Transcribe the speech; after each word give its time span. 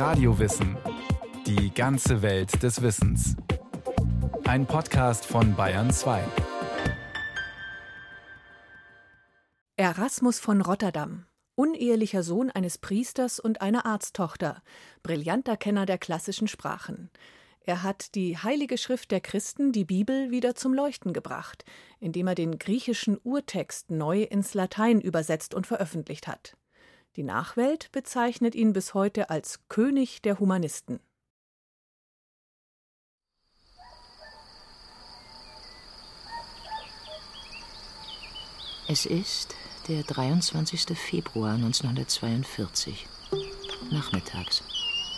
Radiowissen. 0.00 0.78
Die 1.46 1.74
ganze 1.74 2.22
Welt 2.22 2.62
des 2.62 2.80
Wissens. 2.80 3.36
Ein 4.44 4.64
Podcast 4.64 5.26
von 5.26 5.54
Bayern 5.54 5.90
2. 5.90 6.24
Erasmus 9.76 10.40
von 10.40 10.62
Rotterdam. 10.62 11.26
Unehelicher 11.54 12.22
Sohn 12.22 12.50
eines 12.50 12.78
Priesters 12.78 13.40
und 13.40 13.60
einer 13.60 13.84
Arzttochter. 13.84 14.62
Brillanter 15.02 15.58
Kenner 15.58 15.84
der 15.84 15.98
klassischen 15.98 16.48
Sprachen. 16.48 17.10
Er 17.60 17.82
hat 17.82 18.14
die 18.14 18.38
Heilige 18.38 18.78
Schrift 18.78 19.10
der 19.10 19.20
Christen, 19.20 19.70
die 19.70 19.84
Bibel, 19.84 20.30
wieder 20.30 20.54
zum 20.54 20.72
Leuchten 20.72 21.12
gebracht, 21.12 21.66
indem 21.98 22.26
er 22.26 22.34
den 22.34 22.58
griechischen 22.58 23.18
Urtext 23.22 23.90
neu 23.90 24.22
ins 24.22 24.54
Latein 24.54 25.02
übersetzt 25.02 25.52
und 25.52 25.66
veröffentlicht 25.66 26.26
hat. 26.26 26.56
Die 27.20 27.26
Nachwelt 27.26 27.92
bezeichnet 27.92 28.54
ihn 28.54 28.72
bis 28.72 28.94
heute 28.94 29.28
als 29.28 29.60
König 29.68 30.22
der 30.22 30.40
Humanisten. 30.40 31.00
Es 38.88 39.04
ist 39.04 39.54
der 39.88 40.02
23. 40.02 40.96
Februar 40.98 41.56
1942, 41.56 43.06
nachmittags, 43.90 44.62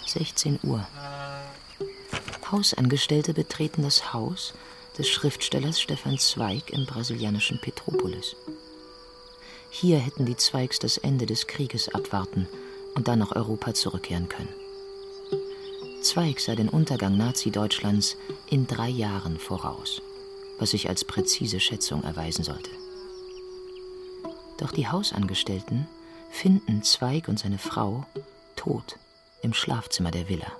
16 0.07 0.59
Uhr. 0.65 0.85
Hausangestellte 2.51 3.33
betreten 3.33 3.85
das 3.85 4.13
Haus 4.13 4.55
des 4.99 5.09
Schriftstellers 5.09 5.81
Stefan 5.81 6.19
Zweig 6.19 6.71
im 6.71 6.85
brasilianischen 6.85 7.61
Petropolis. 7.61 8.35
Hier 9.75 9.99
hätten 9.99 10.27
die 10.27 10.37
Zweigs 10.37 10.79
das 10.79 10.99
Ende 10.99 11.25
des 11.25 11.47
Krieges 11.47 11.89
abwarten 11.89 12.47
und 12.95 13.09
dann 13.09 13.19
nach 13.19 13.35
Europa 13.35 13.73
zurückkehren 13.73 14.29
können. 14.29 14.55
Zweig 16.03 16.41
sah 16.41 16.55
den 16.55 16.69
Untergang 16.69 17.17
Nazi-Deutschlands 17.17 18.19
in 18.51 18.67
drei 18.67 18.91
Jahren 18.91 19.39
voraus, 19.39 20.03
was 20.59 20.73
sich 20.73 20.91
als 20.91 21.07
präzise 21.07 21.59
Schätzung 21.59 22.05
erweisen 22.05 22.45
sollte. 22.45 22.71
Doch 24.59 24.73
die 24.73 24.89
Hausangestellten 24.89 25.89
finden 26.31 26.83
Zweig 26.83 27.29
und 27.29 27.39
seine 27.39 27.59
Frau 27.59 28.05
tot 28.57 28.99
im 29.41 29.55
Schlafzimmer 29.55 30.11
der 30.11 30.29
Villa. 30.29 30.53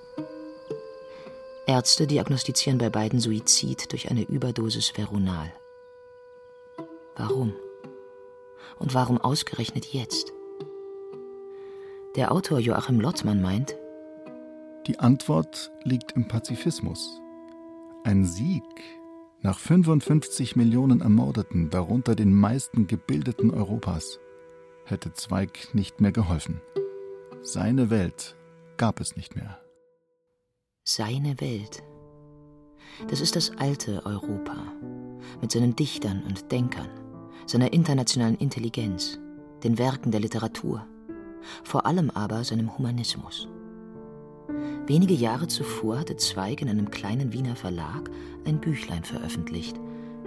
Ärzte 1.67 2.07
diagnostizieren 2.07 2.79
bei 2.79 2.89
beiden 2.89 3.19
Suizid 3.19 3.91
durch 3.91 4.09
eine 4.09 4.23
Überdosis 4.23 4.97
Veronal. 4.97 5.53
Warum? 7.15 7.53
Und 8.79 8.93
warum 8.93 9.19
ausgerechnet 9.19 9.85
jetzt? 9.93 10.33
Der 12.15 12.31
Autor 12.31 12.59
Joachim 12.59 12.99
Lottmann 12.99 13.41
meint, 13.41 13.75
die 14.87 14.99
Antwort 14.99 15.71
liegt 15.83 16.11
im 16.13 16.27
Pazifismus. 16.27 17.21
Ein 18.03 18.25
Sieg 18.25 18.63
nach 19.41 19.59
55 19.59 20.55
Millionen 20.55 21.01
Ermordeten, 21.01 21.69
darunter 21.69 22.15
den 22.15 22.33
meisten 22.33 22.87
Gebildeten 22.87 23.51
Europas, 23.51 24.19
hätte 24.85 25.13
Zweig 25.13 25.73
nicht 25.73 26.01
mehr 26.01 26.11
geholfen. 26.11 26.61
Seine 27.41 27.89
Welt 27.89 28.37
gab 28.77 28.99
es 28.99 29.17
nicht 29.17 29.35
mehr. 29.35 29.59
Seine 30.85 31.39
Welt. 31.41 31.83
Das 33.09 33.21
ist 33.21 33.35
das 33.35 33.51
alte 33.57 34.05
Europa, 34.05 34.55
mit 35.41 35.51
seinen 35.51 35.75
Dichtern 35.75 36.23
und 36.23 36.51
Denkern, 36.51 36.89
seiner 37.45 37.73
internationalen 37.73 38.35
Intelligenz, 38.35 39.19
den 39.63 39.77
Werken 39.77 40.11
der 40.11 40.19
Literatur, 40.19 40.85
vor 41.63 41.85
allem 41.85 42.09
aber 42.09 42.43
seinem 42.43 42.77
Humanismus. 42.77 43.47
Wenige 44.85 45.13
Jahre 45.13 45.47
zuvor 45.47 45.99
hatte 45.99 46.17
Zweig 46.17 46.61
in 46.61 46.69
einem 46.69 46.91
kleinen 46.91 47.31
Wiener 47.31 47.55
Verlag 47.55 48.09
ein 48.45 48.59
Büchlein 48.59 49.03
veröffentlicht, 49.03 49.79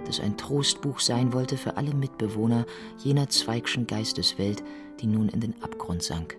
das 0.05 0.19
ein 0.19 0.37
Trostbuch 0.37 0.99
sein 0.99 1.33
wollte 1.33 1.57
für 1.57 1.77
alle 1.77 1.93
Mitbewohner 1.93 2.65
jener 2.97 3.29
Zweigschen 3.29 3.85
Geisteswelt, 3.85 4.63
die 4.99 5.07
nun 5.07 5.29
in 5.29 5.41
den 5.41 5.61
Abgrund 5.61 6.01
sank, 6.01 6.37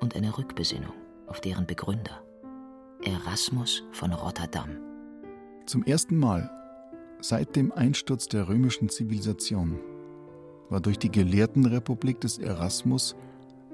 und 0.00 0.16
eine 0.16 0.36
Rückbesinnung 0.36 0.92
auf 1.26 1.40
deren 1.40 1.66
Begründer. 1.66 2.22
Erasmus 3.02 3.82
von 3.92 4.12
Rotterdam. 4.12 4.76
Zum 5.64 5.84
ersten 5.84 6.16
Mal 6.16 6.50
seit 7.20 7.56
dem 7.56 7.72
Einsturz 7.72 8.28
der 8.28 8.48
römischen 8.48 8.88
Zivilisation 8.88 9.78
war 10.70 10.80
durch 10.80 10.98
die 10.98 11.10
Gelehrtenrepublik 11.10 12.20
des 12.20 12.38
Erasmus 12.38 13.16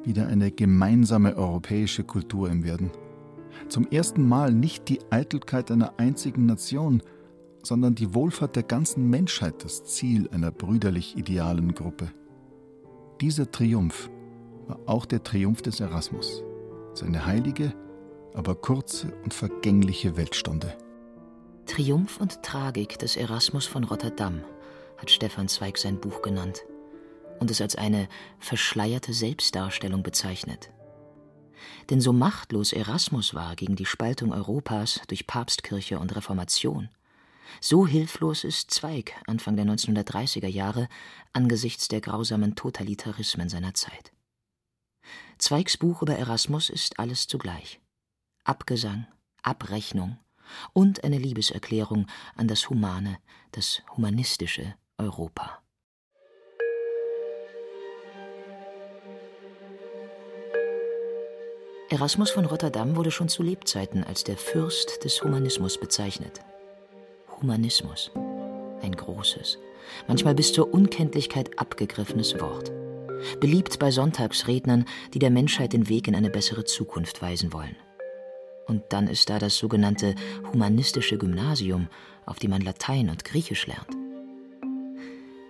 wieder 0.03 0.27
eine 0.27 0.51
gemeinsame 0.51 1.37
europäische 1.37 2.05
Kultur 2.05 2.51
im 2.51 2.65
Werden. 2.65 2.91
Zum 3.69 3.87
ersten 3.89 4.27
Mal 4.27 4.53
nicht 4.53 4.89
die 4.89 5.01
Eitelkeit 5.11 5.71
einer 5.71 5.99
einzigen 5.99 6.47
Nation, 6.47 7.03
sondern 7.63 7.95
die 7.95 8.15
Wohlfahrt 8.15 8.57
der 8.57 8.63
ganzen 8.63 9.11
Menschheit 9.11 9.65
das 9.65 9.85
Ziel 9.85 10.29
einer 10.31 10.51
brüderlich 10.51 11.17
idealen 11.17 11.75
Gruppe. 11.75 12.11
Dieser 13.21 13.51
Triumph 13.51 14.11
war 14.67 14.79
auch 14.87 15.07
der 15.07 15.23
Triumph 15.23 15.63
des 15.63 15.81
Erasmus, 15.81 16.45
seine 16.95 17.27
heilige, 17.27 17.73
aber 18.35 18.55
kurze 18.55 19.13
und 19.25 19.35
vergängliche 19.35 20.17
Weltstunde. 20.17 20.77
Triumph 21.67 22.21
und 22.21 22.43
Tragik 22.43 22.99
des 22.99 23.17
Erasmus 23.17 23.67
von 23.67 23.85
Rotterdam 23.85 24.43
hat 24.99 25.11
Stefan 25.11 25.49
Zweig 25.49 25.79
sein 25.79 25.99
Buch 25.99 26.23
genannt 26.23 26.65
und 27.39 27.51
es 27.51 27.61
als 27.61 27.77
eine 27.77 28.09
verschleierte 28.39 29.13
Selbstdarstellung 29.13 30.03
bezeichnet. 30.03 30.71
Denn 31.91 32.01
so 32.01 32.13
machtlos 32.13 32.73
Erasmus 32.73 33.35
war 33.35 33.57
gegen 33.57 33.77
die 33.77 33.87
Spaltung 33.87 34.33
Europas 34.33 35.01
durch 35.09 35.27
Papstkirche 35.27 35.99
und 35.99 36.15
Reformation, 36.15 36.89
so 37.61 37.87
hilflos 37.87 38.45
ist 38.45 38.71
Zweig 38.71 39.15
Anfang 39.27 39.57
der 39.57 39.67
1930er 39.67 40.49
Jahre 40.49 40.89
angesichts 41.33 41.89
der 41.89 42.01
grausamen 42.01 42.55
Totalitarismen 42.55 43.49
seiner 43.49 43.75
Zeit. 43.75 44.13
Zweigs 45.39 45.77
Buch 45.77 46.03
über 46.03 46.17
Erasmus 46.17 46.71
ist 46.71 46.99
alles 46.99 47.27
zugleich. 47.27 47.81
Abgesang, 48.45 49.07
Abrechnung 49.43 50.19
und 50.73 51.05
eine 51.05 51.19
Liebeserklärung 51.19 52.07
an 52.35 52.49
das 52.49 52.71
humane, 52.71 53.19
das 53.53 53.83
humanistische 53.97 54.75
Europa. 54.99 55.63
Erasmus 61.89 62.31
von 62.31 62.47
Rotterdam 62.47 62.97
wurde 62.97 63.13
schon 63.13 63.29
zu 63.29 63.45
Lebzeiten 63.45 64.03
als 64.03 64.25
der 64.25 64.37
Fürst 64.37 65.05
des 65.05 65.23
Humanismus 65.23 65.79
bezeichnet. 65.79 66.41
Humanismus, 67.41 68.11
ein 68.83 68.91
großes, 68.91 69.59
manchmal 70.09 70.35
bis 70.35 70.53
zur 70.53 70.75
Unkenntlichkeit 70.75 71.61
abgegriffenes 71.61 72.41
Wort. 72.41 72.73
Beliebt 73.39 73.79
bei 73.79 73.93
Sonntagsrednern, 73.93 74.85
die 75.15 75.21
der 75.21 75.31
Menschheit 75.31 75.75
den 75.75 75.89
Weg 75.89 76.09
in 76.09 76.17
eine 76.17 76.29
bessere 76.29 76.65
Zukunft 76.65 77.23
weisen 77.23 77.53
wollen. 77.53 77.77
Und 78.67 78.83
dann 78.89 79.07
ist 79.07 79.31
da 79.31 79.39
das 79.39 79.57
sogenannte 79.57 80.17
humanistische 80.53 81.19
Gymnasium, 81.19 81.87
auf 82.25 82.41
dem 82.41 82.51
man 82.51 82.63
Latein 82.63 83.11
und 83.11 83.25
Griechisch 83.25 83.69
lernt. 83.69 83.97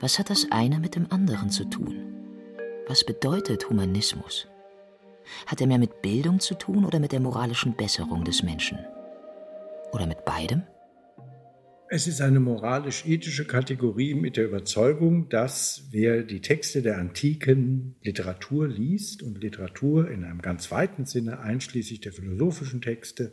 Was 0.01 0.19
hat 0.19 0.29
das 0.29 0.49
eine 0.51 0.81
mit 0.81 0.97
dem 0.97 1.11
anderen 1.11 1.49
zu 1.49 1.65
tun? 1.65 1.97
Was 2.89 3.05
bedeutet 3.05 3.71
Humanismus? 3.71 4.47
Hat 5.47 5.60
er 5.60 5.66
mehr 5.66 5.78
mit 5.78 6.03
Bildung 6.03 6.41
zu 6.41 6.54
tun 6.54 6.84
oder 6.84 6.98
mit 6.98 7.12
der 7.12 7.20
moralischen 7.20 7.75
Besserung 7.76 8.25
des 8.25 8.42
Menschen? 8.42 8.78
Oder 9.92 10.06
mit 10.06 10.25
beidem? 10.25 10.62
Es 11.88 12.09
ist 12.09 12.20
eine 12.20 12.41
moralisch-ethische 12.41 13.44
Kategorie 13.44 14.14
mit 14.14 14.37
der 14.37 14.47
Überzeugung, 14.47 15.28
dass 15.28 15.84
wer 15.92 16.25
die 16.25 16.41
Texte 16.41 16.82
der 16.82 16.98
antiken 16.98 17.94
Literatur 18.03 18.66
liest 18.66 19.22
und 19.22 19.41
Literatur 19.41 20.10
in 20.10 20.25
einem 20.25 20.42
ganz 20.42 20.72
weiten 20.72 21.06
Sinne 21.06 21.38
einschließlich 21.38 22.00
der 22.00 22.12
philosophischen 22.12 22.82
Texte, 22.82 23.32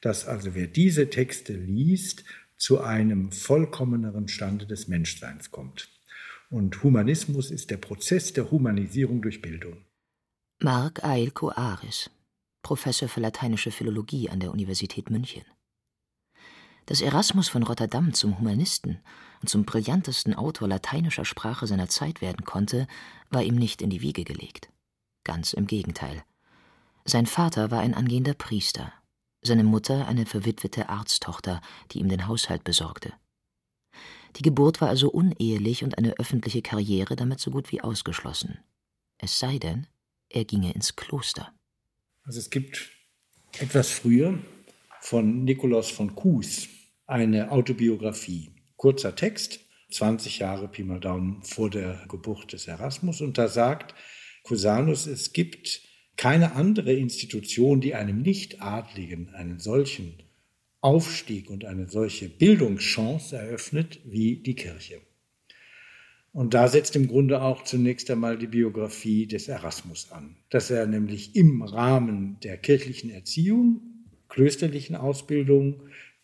dass 0.00 0.26
also 0.26 0.54
wer 0.54 0.66
diese 0.66 1.10
Texte 1.10 1.52
liest, 1.52 2.24
zu 2.56 2.80
einem 2.80 3.32
vollkommeneren 3.32 4.28
Stande 4.28 4.66
des 4.66 4.88
Menschseins 4.88 5.50
kommt. 5.50 5.90
Und 6.50 6.82
Humanismus 6.82 7.50
ist 7.50 7.70
der 7.70 7.76
Prozess 7.78 8.32
der 8.32 8.50
Humanisierung 8.50 9.20
durch 9.22 9.42
Bildung. 9.42 9.78
Marc 10.62 11.02
Ailko 11.02 11.52
Aris, 11.52 12.10
Professor 12.60 13.08
für 13.08 13.20
lateinische 13.20 13.70
Philologie 13.70 14.28
an 14.28 14.40
der 14.40 14.50
Universität 14.50 15.08
München. 15.08 15.42
Dass 16.84 17.00
Erasmus 17.00 17.48
von 17.48 17.62
Rotterdam 17.62 18.12
zum 18.12 18.38
Humanisten 18.38 19.00
und 19.40 19.48
zum 19.48 19.64
brillantesten 19.64 20.34
Autor 20.34 20.68
lateinischer 20.68 21.24
Sprache 21.24 21.66
seiner 21.66 21.88
Zeit 21.88 22.20
werden 22.20 22.44
konnte, 22.44 22.86
war 23.30 23.42
ihm 23.42 23.54
nicht 23.54 23.80
in 23.80 23.88
die 23.88 24.02
Wiege 24.02 24.22
gelegt. 24.22 24.70
Ganz 25.24 25.54
im 25.54 25.66
Gegenteil. 25.66 26.22
Sein 27.06 27.24
Vater 27.24 27.70
war 27.70 27.80
ein 27.80 27.94
angehender 27.94 28.34
Priester, 28.34 28.92
seine 29.40 29.64
Mutter 29.64 30.08
eine 30.08 30.26
verwitwete 30.26 30.90
Arzttochter, 30.90 31.62
die 31.92 32.00
ihm 32.00 32.10
den 32.10 32.26
Haushalt 32.26 32.64
besorgte. 32.64 33.14
Die 34.36 34.42
Geburt 34.42 34.82
war 34.82 34.90
also 34.90 35.10
unehelich 35.10 35.84
und 35.84 35.96
eine 35.96 36.18
öffentliche 36.18 36.60
Karriere 36.60 37.16
damit 37.16 37.40
so 37.40 37.50
gut 37.50 37.72
wie 37.72 37.80
ausgeschlossen. 37.80 38.58
Es 39.16 39.38
sei 39.38 39.58
denn, 39.58 39.86
er 40.30 40.44
ginge 40.44 40.72
ins 40.72 40.96
Kloster. 40.96 41.52
Also 42.22 42.38
es 42.38 42.50
gibt 42.50 42.90
Etwas 43.58 43.90
früher 43.90 44.38
von 45.00 45.44
Nikolaus 45.44 45.90
von 45.90 46.14
Kues, 46.14 46.68
eine 47.06 47.50
Autobiografie. 47.50 48.50
Kurzer 48.76 49.16
Text, 49.16 49.60
20 49.90 50.38
Jahre 50.38 50.68
Pi 50.68 50.84
mal 50.84 51.00
Daumen 51.00 51.42
vor 51.42 51.68
der 51.68 52.04
Geburt 52.08 52.52
des 52.52 52.68
Erasmus. 52.68 53.20
Und 53.20 53.36
da 53.38 53.48
sagt 53.48 53.94
Cusanus, 54.44 55.06
es 55.06 55.32
gibt 55.32 55.82
keine 56.16 56.52
andere 56.52 56.92
Institution, 56.92 57.80
die 57.80 57.94
einem 57.94 58.22
Nichtadligen 58.22 59.34
einen 59.34 59.58
solchen 59.58 60.22
Aufstieg 60.80 61.50
und 61.50 61.64
eine 61.64 61.88
solche 61.88 62.28
Bildungschance 62.28 63.36
eröffnet 63.36 64.00
wie 64.04 64.36
die 64.36 64.54
Kirche. 64.54 65.00
Und 66.32 66.54
da 66.54 66.68
setzt 66.68 66.94
im 66.94 67.08
Grunde 67.08 67.42
auch 67.42 67.64
zunächst 67.64 68.10
einmal 68.10 68.38
die 68.38 68.46
Biografie 68.46 69.26
des 69.26 69.48
Erasmus 69.48 70.12
an, 70.12 70.36
dass 70.48 70.70
er 70.70 70.86
nämlich 70.86 71.34
im 71.34 71.62
Rahmen 71.62 72.38
der 72.44 72.56
kirchlichen 72.56 73.10
Erziehung, 73.10 73.80
klösterlichen 74.28 74.94
Ausbildung, 74.94 75.82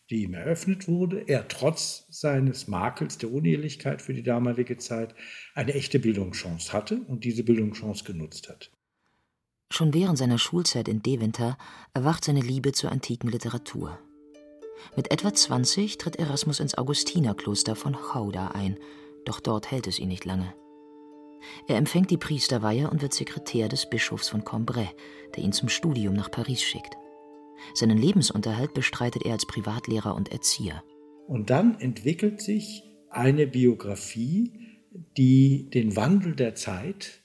die 0.09 0.23
ihm 0.23 0.33
eröffnet 0.33 0.87
wurde, 0.87 1.27
er 1.27 1.49
trotz 1.49 2.05
seines 2.09 2.69
Makels 2.69 3.17
der 3.17 3.33
Unehelichkeit 3.33 4.01
für 4.01 4.13
die 4.13 4.23
damalige 4.23 4.77
Zeit 4.77 5.13
eine 5.53 5.73
echte 5.73 5.99
Bildungschance 5.99 6.71
hatte 6.71 7.01
und 7.07 7.25
diese 7.25 7.43
Bildungschance 7.43 8.05
genutzt 8.05 8.47
hat. 8.47 8.71
Schon 9.69 9.93
während 9.93 10.17
seiner 10.17 10.37
Schulzeit 10.37 10.87
in 10.87 11.01
Deventer 11.01 11.57
erwacht 11.93 12.23
seine 12.23 12.39
Liebe 12.39 12.71
zur 12.71 12.93
antiken 12.93 13.29
Literatur. 13.29 13.99
Mit 14.95 15.11
etwa 15.11 15.33
20 15.33 15.97
tritt 15.97 16.15
Erasmus 16.15 16.61
ins 16.61 16.77
Augustinerkloster 16.77 17.75
von 17.75 17.93
Chauda 17.93 18.49
ein, 18.49 18.77
doch 19.27 19.39
dort 19.39 19.71
hält 19.71 19.87
es 19.87 19.99
ihn 19.99 20.09
nicht 20.09 20.25
lange. 20.25 20.53
Er 21.67 21.77
empfängt 21.77 22.11
die 22.11 22.17
Priesterweihe 22.17 22.89
und 22.89 23.01
wird 23.01 23.13
Sekretär 23.13 23.67
des 23.67 23.89
Bischofs 23.89 24.29
von 24.29 24.43
Cambrai, 24.43 24.89
der 25.35 25.43
ihn 25.43 25.51
zum 25.51 25.69
Studium 25.69 26.13
nach 26.13 26.31
Paris 26.31 26.61
schickt. 26.61 26.95
Seinen 27.73 27.97
Lebensunterhalt 27.97 28.73
bestreitet 28.73 29.25
er 29.25 29.33
als 29.33 29.45
Privatlehrer 29.45 30.15
und 30.15 30.31
Erzieher. 30.31 30.83
Und 31.27 31.49
dann 31.49 31.79
entwickelt 31.79 32.41
sich 32.41 32.83
eine 33.09 33.47
Biografie, 33.47 34.53
die 35.17 35.69
den 35.69 35.95
Wandel 35.95 36.35
der 36.35 36.55
Zeit 36.55 37.23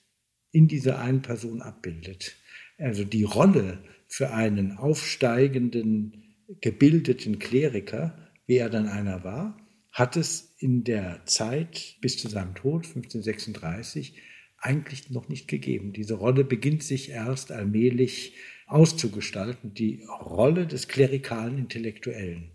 in 0.50 0.68
dieser 0.68 0.98
einen 0.98 1.22
Person 1.22 1.62
abbildet. 1.62 2.36
Also 2.78 3.04
die 3.04 3.24
Rolle 3.24 3.82
für 4.08 4.32
einen 4.32 4.76
aufsteigenden 4.76 6.36
gebildeten 6.60 7.38
Kleriker, 7.38 8.30
wie 8.46 8.56
er 8.56 8.68
dann 8.68 8.88
einer 8.88 9.24
war, 9.24 9.56
hat 9.92 10.16
es 10.16 10.54
in 10.58 10.84
der 10.84 11.24
Zeit 11.26 11.96
bis 12.00 12.18
zu 12.18 12.28
seinem 12.28 12.54
Tod 12.54 12.86
1536 12.86 14.14
eigentlich 14.58 15.10
noch 15.10 15.28
nicht 15.28 15.48
gegeben. 15.48 15.92
Diese 15.92 16.14
Rolle 16.14 16.44
beginnt 16.44 16.82
sich 16.82 17.10
erst 17.10 17.52
allmählich 17.52 18.34
auszugestalten, 18.66 19.74
die 19.74 20.04
Rolle 20.04 20.66
des 20.66 20.88
klerikalen 20.88 21.58
Intellektuellen, 21.58 22.50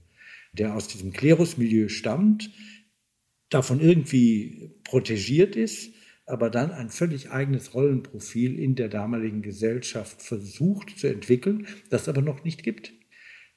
der 0.53 0.75
aus 0.75 0.87
diesem 0.87 1.13
Klerusmilieu 1.13 1.89
stammt, 1.89 2.51
davon 3.49 3.79
irgendwie 3.79 4.71
protegiert 4.83 5.55
ist, 5.55 5.93
aber 6.25 6.49
dann 6.49 6.71
ein 6.71 6.89
völlig 6.89 7.29
eigenes 7.29 7.73
Rollenprofil 7.73 8.59
in 8.59 8.75
der 8.75 8.89
damaligen 8.89 9.41
Gesellschaft 9.41 10.21
versucht 10.21 10.97
zu 10.97 11.07
entwickeln, 11.07 11.67
das 11.89 12.09
aber 12.09 12.21
noch 12.21 12.43
nicht 12.43 12.63
gibt 12.63 12.93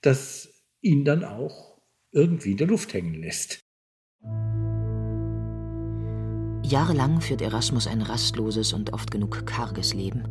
das 0.00 0.64
ihn 0.80 1.04
dann 1.04 1.24
auch 1.24 1.80
irgendwie 2.12 2.52
in 2.52 2.56
der 2.56 2.66
Luft 2.66 2.92
hängen 2.94 3.14
lässt. 3.14 3.60
Jahrelang 6.70 7.20
führt 7.20 7.42
Erasmus 7.42 7.88
ein 7.88 8.00
rastloses 8.00 8.72
und 8.72 8.92
oft 8.92 9.10
genug 9.10 9.44
karges 9.44 9.92
Leben. 9.92 10.22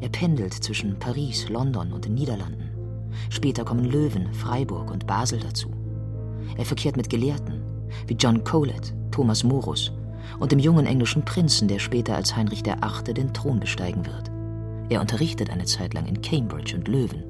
Er 0.00 0.08
pendelt 0.08 0.54
zwischen 0.54 0.96
Paris, 1.00 1.48
London 1.48 1.92
und 1.92 2.04
den 2.04 2.14
Niederlanden. 2.14 2.70
Später 3.30 3.64
kommen 3.64 3.84
Löwen, 3.84 4.32
Freiburg 4.32 4.92
und 4.92 5.08
Basel 5.08 5.40
dazu. 5.40 5.72
Er 6.56 6.64
verkehrt 6.64 6.96
mit 6.96 7.10
Gelehrten 7.10 7.62
wie 8.06 8.14
John 8.14 8.44
Colet, 8.44 8.94
Thomas 9.10 9.42
Morus 9.42 9.90
und 10.38 10.52
dem 10.52 10.60
jungen 10.60 10.86
englischen 10.86 11.24
Prinzen, 11.24 11.66
der 11.66 11.80
später 11.80 12.14
als 12.14 12.36
Heinrich 12.36 12.64
VIII. 12.64 13.14
den 13.14 13.34
Thron 13.34 13.58
besteigen 13.58 14.06
wird. 14.06 14.30
Er 14.88 15.00
unterrichtet 15.00 15.50
eine 15.50 15.64
Zeit 15.64 15.94
lang 15.94 16.06
in 16.06 16.22
Cambridge 16.22 16.76
und 16.76 16.86
Löwen 16.86 17.24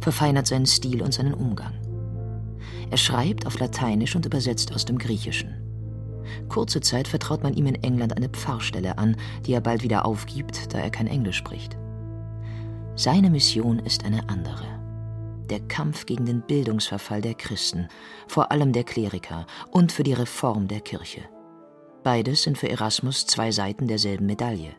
verfeinert 0.00 0.48
seinen 0.48 0.66
Stil 0.66 1.00
und 1.00 1.14
seinen 1.14 1.34
Umgang. 1.34 1.74
Er 2.90 2.96
schreibt 2.96 3.46
auf 3.46 3.60
Lateinisch 3.60 4.16
und 4.16 4.26
übersetzt 4.26 4.74
aus 4.74 4.84
dem 4.84 4.98
Griechischen. 4.98 5.67
Kurze 6.48 6.80
Zeit 6.80 7.08
vertraut 7.08 7.42
man 7.42 7.54
ihm 7.54 7.66
in 7.66 7.82
England 7.82 8.16
eine 8.16 8.28
Pfarrstelle 8.28 8.98
an, 8.98 9.16
die 9.46 9.52
er 9.52 9.60
bald 9.60 9.82
wieder 9.82 10.04
aufgibt, 10.04 10.72
da 10.72 10.78
er 10.78 10.90
kein 10.90 11.06
Englisch 11.06 11.36
spricht. 11.36 11.76
Seine 12.94 13.30
Mission 13.30 13.78
ist 13.78 14.04
eine 14.04 14.28
andere. 14.28 14.66
Der 15.50 15.60
Kampf 15.60 16.04
gegen 16.04 16.26
den 16.26 16.42
Bildungsverfall 16.42 17.20
der 17.20 17.34
Christen, 17.34 17.88
vor 18.26 18.52
allem 18.52 18.72
der 18.72 18.84
Kleriker, 18.84 19.46
und 19.70 19.92
für 19.92 20.02
die 20.02 20.12
Reform 20.12 20.68
der 20.68 20.80
Kirche. 20.80 21.22
Beides 22.02 22.42
sind 22.42 22.58
für 22.58 22.68
Erasmus 22.68 23.26
zwei 23.26 23.50
Seiten 23.50 23.86
derselben 23.86 24.26
Medaille. 24.26 24.74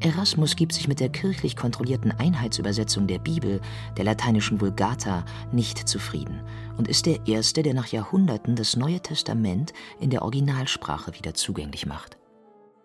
Erasmus 0.00 0.56
gibt 0.56 0.72
sich 0.72 0.88
mit 0.88 1.00
der 1.00 1.08
kirchlich 1.08 1.56
kontrollierten 1.56 2.12
Einheitsübersetzung 2.12 3.06
der 3.06 3.18
Bibel, 3.18 3.60
der 3.96 4.04
lateinischen 4.04 4.60
Vulgata, 4.60 5.24
nicht 5.52 5.88
zufrieden 5.88 6.40
und 6.76 6.88
ist 6.88 7.06
der 7.06 7.26
Erste, 7.26 7.62
der 7.62 7.74
nach 7.74 7.88
Jahrhunderten 7.88 8.54
das 8.54 8.76
Neue 8.76 9.00
Testament 9.00 9.72
in 10.00 10.10
der 10.10 10.22
Originalsprache 10.22 11.14
wieder 11.14 11.34
zugänglich 11.34 11.86
macht. 11.86 12.16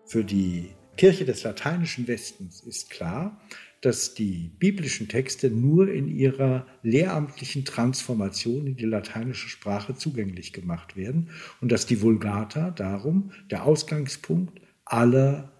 Für 0.06 0.24
die 0.24 0.70
Kirche 0.96 1.24
des 1.24 1.42
lateinischen 1.42 2.06
Westens 2.08 2.60
ist 2.60 2.90
klar, 2.90 3.40
dass 3.80 4.14
die 4.14 4.50
biblischen 4.58 5.08
Texte 5.08 5.50
nur 5.50 5.92
in 5.92 6.08
ihrer 6.08 6.66
lehramtlichen 6.82 7.64
Transformation 7.64 8.66
in 8.66 8.76
die 8.76 8.86
lateinische 8.86 9.48
Sprache 9.48 9.94
zugänglich 9.94 10.52
gemacht 10.52 10.96
werden 10.96 11.30
und 11.60 11.70
dass 11.70 11.84
die 11.84 12.00
Vulgata 12.00 12.70
darum 12.70 13.32
der 13.50 13.64
Ausgangspunkt 13.64 14.60
aller 14.86 15.53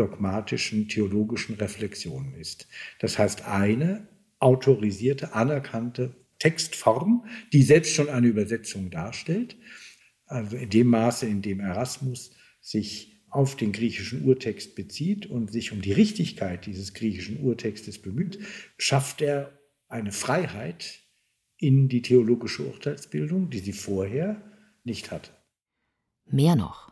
dogmatischen 0.00 0.88
theologischen 0.88 1.56
Reflexionen 1.56 2.34
ist. 2.34 2.66
Das 3.00 3.18
heißt, 3.18 3.46
eine 3.46 4.08
autorisierte, 4.38 5.34
anerkannte 5.34 6.16
Textform, 6.38 7.26
die 7.52 7.62
selbst 7.62 7.94
schon 7.94 8.08
eine 8.08 8.28
Übersetzung 8.28 8.90
darstellt, 8.90 9.56
also 10.24 10.56
in 10.56 10.70
dem 10.70 10.86
Maße, 10.86 11.26
in 11.26 11.42
dem 11.42 11.60
Erasmus 11.60 12.30
sich 12.62 13.22
auf 13.28 13.56
den 13.56 13.72
griechischen 13.72 14.24
Urtext 14.24 14.74
bezieht 14.74 15.26
und 15.26 15.52
sich 15.52 15.70
um 15.70 15.82
die 15.82 15.92
Richtigkeit 15.92 16.66
dieses 16.66 16.94
griechischen 16.94 17.40
Urtextes 17.40 18.00
bemüht, 18.00 18.38
schafft 18.78 19.20
er 19.20 19.58
eine 19.88 20.12
Freiheit 20.12 21.00
in 21.58 21.88
die 21.88 22.02
theologische 22.02 22.64
Urteilsbildung, 22.64 23.50
die 23.50 23.58
sie 23.58 23.74
vorher 23.74 24.42
nicht 24.82 25.10
hatte. 25.10 25.30
Mehr 26.24 26.56
noch, 26.56 26.89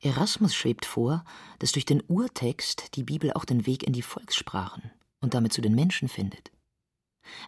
Erasmus 0.00 0.54
schwebt 0.54 0.86
vor, 0.86 1.24
dass 1.58 1.72
durch 1.72 1.84
den 1.84 2.02
Urtext 2.06 2.96
die 2.96 3.02
Bibel 3.02 3.32
auch 3.32 3.44
den 3.44 3.66
Weg 3.66 3.82
in 3.82 3.92
die 3.92 4.02
Volkssprachen 4.02 4.90
und 5.20 5.34
damit 5.34 5.52
zu 5.52 5.60
den 5.60 5.74
Menschen 5.74 6.08
findet. 6.08 6.50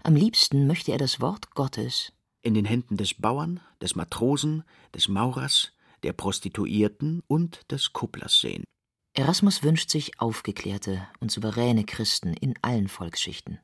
Am 0.03 0.15
liebsten 0.15 0.67
möchte 0.67 0.93
er 0.93 0.99
das 0.99 1.21
Wort 1.21 1.55
Gottes 1.55 2.13
in 2.43 2.55
den 2.55 2.65
Händen 2.65 2.97
des 2.97 3.15
Bauern, 3.15 3.61
des 3.81 3.95
Matrosen, 3.95 4.65
des 4.95 5.09
Maurers, 5.09 5.73
der 6.03 6.13
Prostituierten 6.13 7.23
und 7.29 7.71
des 7.71 7.93
Kupplers 7.93 8.41
sehen. 8.41 8.65
Erasmus 9.15 9.63
wünscht 9.63 9.91
sich 9.91 10.21
aufgeklärte 10.21 11.07
und 11.21 11.31
souveräne 11.31 11.85
Christen 11.85 12.33
in 12.35 12.55
allen 12.63 12.89
Volksschichten. 12.89 13.61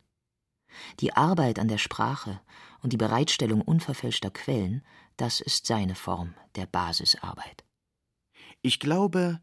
Die 1.01 1.15
Arbeit 1.15 1.59
an 1.59 1.69
der 1.69 1.79
Sprache 1.79 2.41
und 2.83 2.93
die 2.93 2.99
Bereitstellung 2.99 3.63
unverfälschter 3.63 4.31
Quellen, 4.31 4.85
das 5.17 5.41
ist 5.41 5.67
seine 5.67 5.95
Form 5.95 6.35
der 6.55 6.67
Basisarbeit. 6.67 7.65
Ich 8.63 8.81
glaube, 8.81 9.41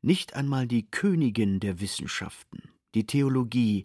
nicht 0.00 0.34
einmal 0.34 0.66
die 0.66 0.90
Königin 0.90 1.60
der 1.60 1.80
Wissenschaften, 1.80 2.70
die 2.94 3.06
Theologie, 3.06 3.84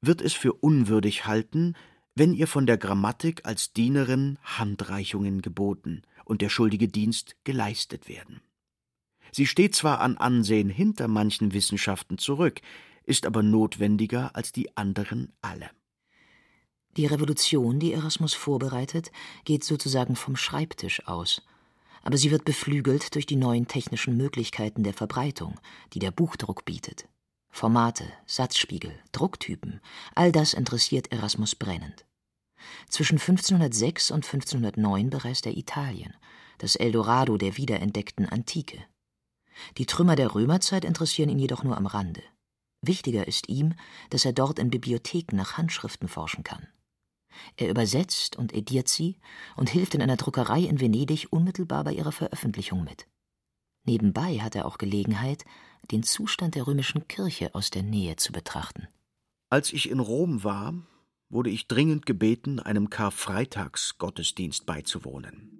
wird 0.00 0.20
es 0.20 0.32
für 0.32 0.52
unwürdig 0.52 1.26
halten, 1.26 1.74
wenn 2.14 2.32
ihr 2.32 2.46
von 2.46 2.66
der 2.66 2.78
Grammatik 2.78 3.44
als 3.44 3.72
Dienerin 3.72 4.38
Handreichungen 4.42 5.42
geboten 5.42 6.02
und 6.24 6.42
der 6.42 6.48
schuldige 6.48 6.88
Dienst 6.88 7.36
geleistet 7.44 8.08
werden. 8.08 8.40
Sie 9.32 9.46
steht 9.46 9.74
zwar 9.74 10.00
an 10.00 10.16
Ansehen 10.16 10.70
hinter 10.70 11.08
manchen 11.08 11.52
Wissenschaften 11.52 12.18
zurück, 12.18 12.60
ist 13.04 13.26
aber 13.26 13.42
notwendiger 13.42 14.34
als 14.34 14.50
die 14.50 14.76
anderen 14.76 15.32
alle. 15.42 15.70
Die 16.96 17.06
Revolution, 17.06 17.78
die 17.78 17.92
Erasmus 17.92 18.32
vorbereitet, 18.32 19.12
geht 19.44 19.62
sozusagen 19.62 20.16
vom 20.16 20.36
Schreibtisch 20.36 21.06
aus 21.06 21.42
aber 22.06 22.18
sie 22.18 22.30
wird 22.30 22.44
beflügelt 22.44 23.16
durch 23.16 23.26
die 23.26 23.34
neuen 23.34 23.66
technischen 23.66 24.16
Möglichkeiten 24.16 24.84
der 24.84 24.94
Verbreitung, 24.94 25.58
die 25.92 25.98
der 25.98 26.12
Buchdruck 26.12 26.64
bietet. 26.64 27.08
Formate, 27.50 28.04
Satzspiegel, 28.26 28.96
Drucktypen, 29.10 29.80
all 30.14 30.30
das 30.30 30.54
interessiert 30.54 31.10
Erasmus 31.10 31.56
brennend. 31.56 32.06
Zwischen 32.88 33.18
1506 33.18 34.12
und 34.12 34.24
1509 34.24 35.10
bereist 35.10 35.46
er 35.46 35.56
Italien, 35.56 36.14
das 36.58 36.76
Eldorado 36.76 37.38
der 37.38 37.56
wiederentdeckten 37.56 38.28
Antike. 38.28 38.84
Die 39.76 39.86
Trümmer 39.86 40.14
der 40.14 40.32
Römerzeit 40.32 40.84
interessieren 40.84 41.28
ihn 41.28 41.40
jedoch 41.40 41.64
nur 41.64 41.76
am 41.76 41.86
Rande. 41.86 42.22
Wichtiger 42.82 43.26
ist 43.26 43.48
ihm, 43.48 43.74
dass 44.10 44.24
er 44.24 44.32
dort 44.32 44.60
in 44.60 44.70
Bibliotheken 44.70 45.34
nach 45.34 45.58
Handschriften 45.58 46.06
forschen 46.06 46.44
kann. 46.44 46.68
Er 47.56 47.70
übersetzt 47.70 48.36
und 48.36 48.54
ediert 48.54 48.88
sie 48.88 49.18
und 49.56 49.70
hilft 49.70 49.94
in 49.94 50.02
einer 50.02 50.16
Druckerei 50.16 50.60
in 50.60 50.80
Venedig 50.80 51.28
unmittelbar 51.30 51.84
bei 51.84 51.92
ihrer 51.92 52.12
Veröffentlichung 52.12 52.84
mit. 52.84 53.06
Nebenbei 53.84 54.38
hat 54.38 54.54
er 54.56 54.66
auch 54.66 54.78
Gelegenheit, 54.78 55.44
den 55.90 56.02
Zustand 56.02 56.54
der 56.54 56.66
römischen 56.66 57.06
Kirche 57.08 57.54
aus 57.54 57.70
der 57.70 57.82
Nähe 57.82 58.16
zu 58.16 58.32
betrachten. 58.32 58.88
Als 59.48 59.72
ich 59.72 59.90
in 59.90 60.00
Rom 60.00 60.42
war, 60.42 60.74
wurde 61.28 61.50
ich 61.50 61.68
dringend 61.68 62.06
gebeten, 62.06 62.58
einem 62.58 62.90
Karfreitagsgottesdienst 62.90 64.66
beizuwohnen. 64.66 65.52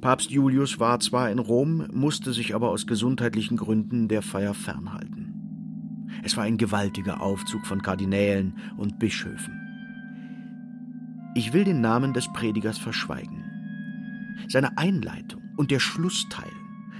Papst 0.00 0.32
Julius 0.32 0.80
war 0.80 0.98
zwar 0.98 1.30
in 1.30 1.38
Rom, 1.38 1.86
musste 1.92 2.32
sich 2.32 2.56
aber 2.56 2.70
aus 2.70 2.88
gesundheitlichen 2.88 3.56
Gründen 3.56 4.08
der 4.08 4.22
Feier 4.22 4.52
fernhalten. 4.52 5.32
Es 6.24 6.36
war 6.36 6.44
ein 6.44 6.58
gewaltiger 6.58 7.20
Aufzug 7.20 7.64
von 7.66 7.82
Kardinälen 7.82 8.58
und 8.76 8.98
Bischöfen. 8.98 9.61
Ich 11.34 11.54
will 11.54 11.64
den 11.64 11.80
Namen 11.80 12.12
des 12.12 12.30
Predigers 12.30 12.76
verschweigen. 12.76 13.44
Seine 14.48 14.76
Einleitung 14.76 15.40
und 15.56 15.70
der 15.70 15.80
Schlussteil 15.80 16.52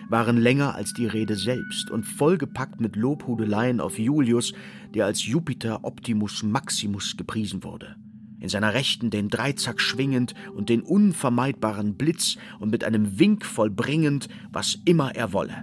waren 0.08 0.38
länger 0.38 0.74
als 0.74 0.94
die 0.94 1.06
Rede 1.06 1.36
selbst 1.36 1.90
und 1.90 2.04
vollgepackt 2.04 2.80
mit 2.80 2.96
Lobhudeleien 2.96 3.78
auf 3.80 3.98
Julius, 3.98 4.54
der 4.94 5.04
als 5.04 5.26
Jupiter 5.26 5.84
Optimus 5.84 6.42
Maximus 6.42 7.16
gepriesen 7.18 7.62
wurde. 7.62 7.96
In 8.40 8.48
seiner 8.48 8.72
Rechten 8.72 9.10
den 9.10 9.28
Dreizack 9.28 9.80
schwingend 9.82 10.34
und 10.54 10.70
den 10.70 10.80
unvermeidbaren 10.80 11.96
Blitz 11.96 12.38
und 12.58 12.70
mit 12.70 12.84
einem 12.84 13.18
Wink 13.18 13.44
vollbringend, 13.44 14.28
was 14.50 14.78
immer 14.86 15.14
er 15.14 15.34
wolle. 15.34 15.62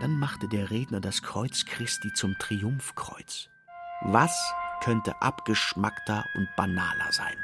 Dann 0.00 0.18
machte 0.18 0.48
der 0.48 0.70
Redner 0.70 1.00
das 1.00 1.22
Kreuz 1.22 1.64
Christi 1.64 2.12
zum 2.14 2.34
Triumphkreuz. 2.38 3.48
Was 4.02 4.52
könnte 4.82 5.20
abgeschmackter 5.22 6.24
und 6.36 6.46
banaler 6.56 7.10
sein? 7.10 7.36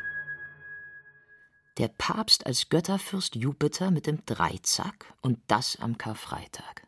Der 1.81 1.89
Papst 1.89 2.45
als 2.45 2.69
Götterfürst 2.69 3.37
Jupiter 3.37 3.91
mit 3.91 4.07
dem 4.07 4.23
Dreizack 4.27 5.15
und 5.23 5.39
das 5.47 5.77
am 5.77 5.97
Karfreitag. 5.97 6.87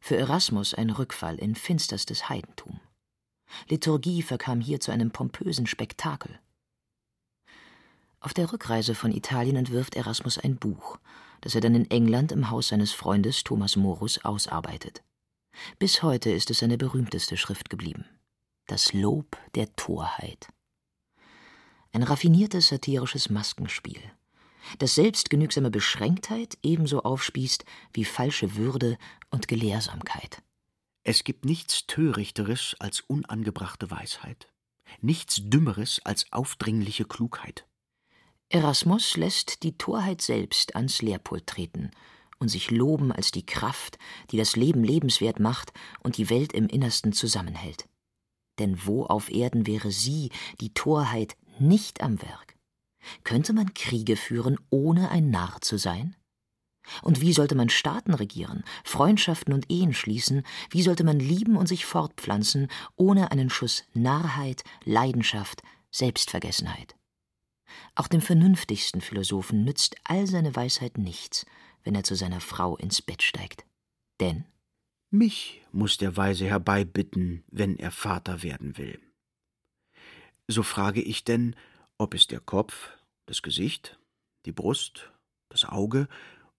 Für 0.00 0.16
Erasmus 0.16 0.74
ein 0.74 0.90
Rückfall 0.90 1.36
in 1.36 1.54
finsterstes 1.54 2.28
Heidentum. 2.28 2.80
Liturgie 3.68 4.22
verkam 4.22 4.60
hier 4.60 4.80
zu 4.80 4.90
einem 4.90 5.12
pompösen 5.12 5.68
Spektakel. 5.68 6.40
Auf 8.18 8.34
der 8.34 8.52
Rückreise 8.52 8.96
von 8.96 9.12
Italien 9.12 9.54
entwirft 9.54 9.94
Erasmus 9.94 10.36
ein 10.36 10.56
Buch, 10.56 10.98
das 11.40 11.54
er 11.54 11.60
dann 11.60 11.76
in 11.76 11.88
England 11.92 12.32
im 12.32 12.50
Haus 12.50 12.66
seines 12.66 12.90
Freundes 12.90 13.44
Thomas 13.44 13.76
Morus 13.76 14.24
ausarbeitet. 14.24 15.04
Bis 15.78 16.02
heute 16.02 16.32
ist 16.32 16.50
es 16.50 16.58
seine 16.58 16.76
berühmteste 16.76 17.36
Schrift 17.36 17.70
geblieben. 17.70 18.04
Das 18.66 18.92
Lob 18.92 19.38
der 19.54 19.72
Torheit. 19.76 20.48
Ein 21.92 22.04
raffiniertes 22.04 22.68
satirisches 22.68 23.30
Maskenspiel, 23.30 24.00
das 24.78 24.94
selbstgenügsame 24.94 25.70
Beschränktheit 25.70 26.56
ebenso 26.62 27.02
aufspießt 27.02 27.64
wie 27.92 28.04
falsche 28.04 28.54
Würde 28.54 28.96
und 29.30 29.48
Gelehrsamkeit. 29.48 30.42
Es 31.02 31.24
gibt 31.24 31.44
nichts 31.44 31.86
Törichteres 31.86 32.76
als 32.78 33.00
unangebrachte 33.00 33.90
Weisheit, 33.90 34.48
nichts 35.00 35.40
Dümmeres 35.42 36.00
als 36.04 36.32
aufdringliche 36.32 37.06
Klugheit. 37.06 37.66
Erasmus 38.50 39.16
lässt 39.16 39.62
die 39.64 39.76
Torheit 39.76 40.22
selbst 40.22 40.76
ans 40.76 41.02
Lehrpult 41.02 41.46
treten 41.46 41.90
und 42.38 42.48
sich 42.48 42.70
loben 42.70 43.10
als 43.10 43.32
die 43.32 43.46
Kraft, 43.46 43.98
die 44.30 44.36
das 44.36 44.54
Leben 44.56 44.84
lebenswert 44.84 45.40
macht 45.40 45.72
und 46.00 46.18
die 46.18 46.30
Welt 46.30 46.52
im 46.52 46.66
Innersten 46.68 47.12
zusammenhält. 47.12 47.88
Denn 48.58 48.86
wo 48.86 49.04
auf 49.06 49.30
Erden 49.30 49.66
wäre 49.66 49.90
sie, 49.90 50.30
die 50.60 50.74
Torheit, 50.74 51.36
nicht 51.60 52.02
am 52.02 52.20
Werk? 52.22 52.56
Könnte 53.24 53.52
man 53.52 53.74
Kriege 53.74 54.16
führen, 54.16 54.58
ohne 54.70 55.10
ein 55.10 55.30
Narr 55.30 55.60
zu 55.60 55.78
sein? 55.78 56.16
Und 57.02 57.20
wie 57.20 57.32
sollte 57.32 57.54
man 57.54 57.68
Staaten 57.68 58.14
regieren, 58.14 58.64
Freundschaften 58.84 59.52
und 59.52 59.70
Ehen 59.70 59.94
schließen, 59.94 60.42
wie 60.70 60.82
sollte 60.82 61.04
man 61.04 61.20
lieben 61.20 61.56
und 61.56 61.66
sich 61.66 61.86
fortpflanzen, 61.86 62.68
ohne 62.96 63.30
einen 63.30 63.50
Schuss 63.50 63.84
Narrheit, 63.94 64.64
Leidenschaft, 64.84 65.62
Selbstvergessenheit? 65.90 66.96
Auch 67.94 68.08
dem 68.08 68.20
vernünftigsten 68.20 69.00
Philosophen 69.00 69.64
nützt 69.64 69.96
all 70.04 70.26
seine 70.26 70.56
Weisheit 70.56 70.98
nichts, 70.98 71.46
wenn 71.84 71.94
er 71.94 72.02
zu 72.02 72.14
seiner 72.14 72.40
Frau 72.40 72.76
ins 72.76 73.02
Bett 73.02 73.22
steigt. 73.22 73.64
Denn 74.20 74.44
mich 75.10 75.62
muss 75.72 75.98
der 75.98 76.16
Weise 76.16 76.46
herbeibitten, 76.46 77.44
wenn 77.48 77.76
er 77.76 77.90
Vater 77.90 78.42
werden 78.42 78.78
will. 78.78 79.00
So 80.50 80.64
frage 80.64 81.00
ich 81.00 81.22
denn, 81.22 81.54
ob 81.96 82.12
es 82.12 82.26
der 82.26 82.40
Kopf, 82.40 82.90
das 83.26 83.40
Gesicht, 83.40 84.00
die 84.46 84.52
Brust, 84.52 85.12
das 85.48 85.64
Auge 85.64 86.08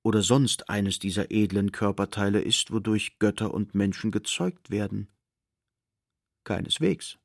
oder 0.01 0.21
sonst 0.21 0.69
eines 0.69 0.97
dieser 0.97 1.29
edlen 1.29 1.73
Körperteile 1.73 2.39
ist, 2.39 2.71
wodurch 2.71 3.19
Götter 3.19 3.53
und 3.53 3.75
Menschen 3.75 4.11
gezeugt 4.11 4.69
werden. 4.69 5.09
Keineswegs, 6.45 7.19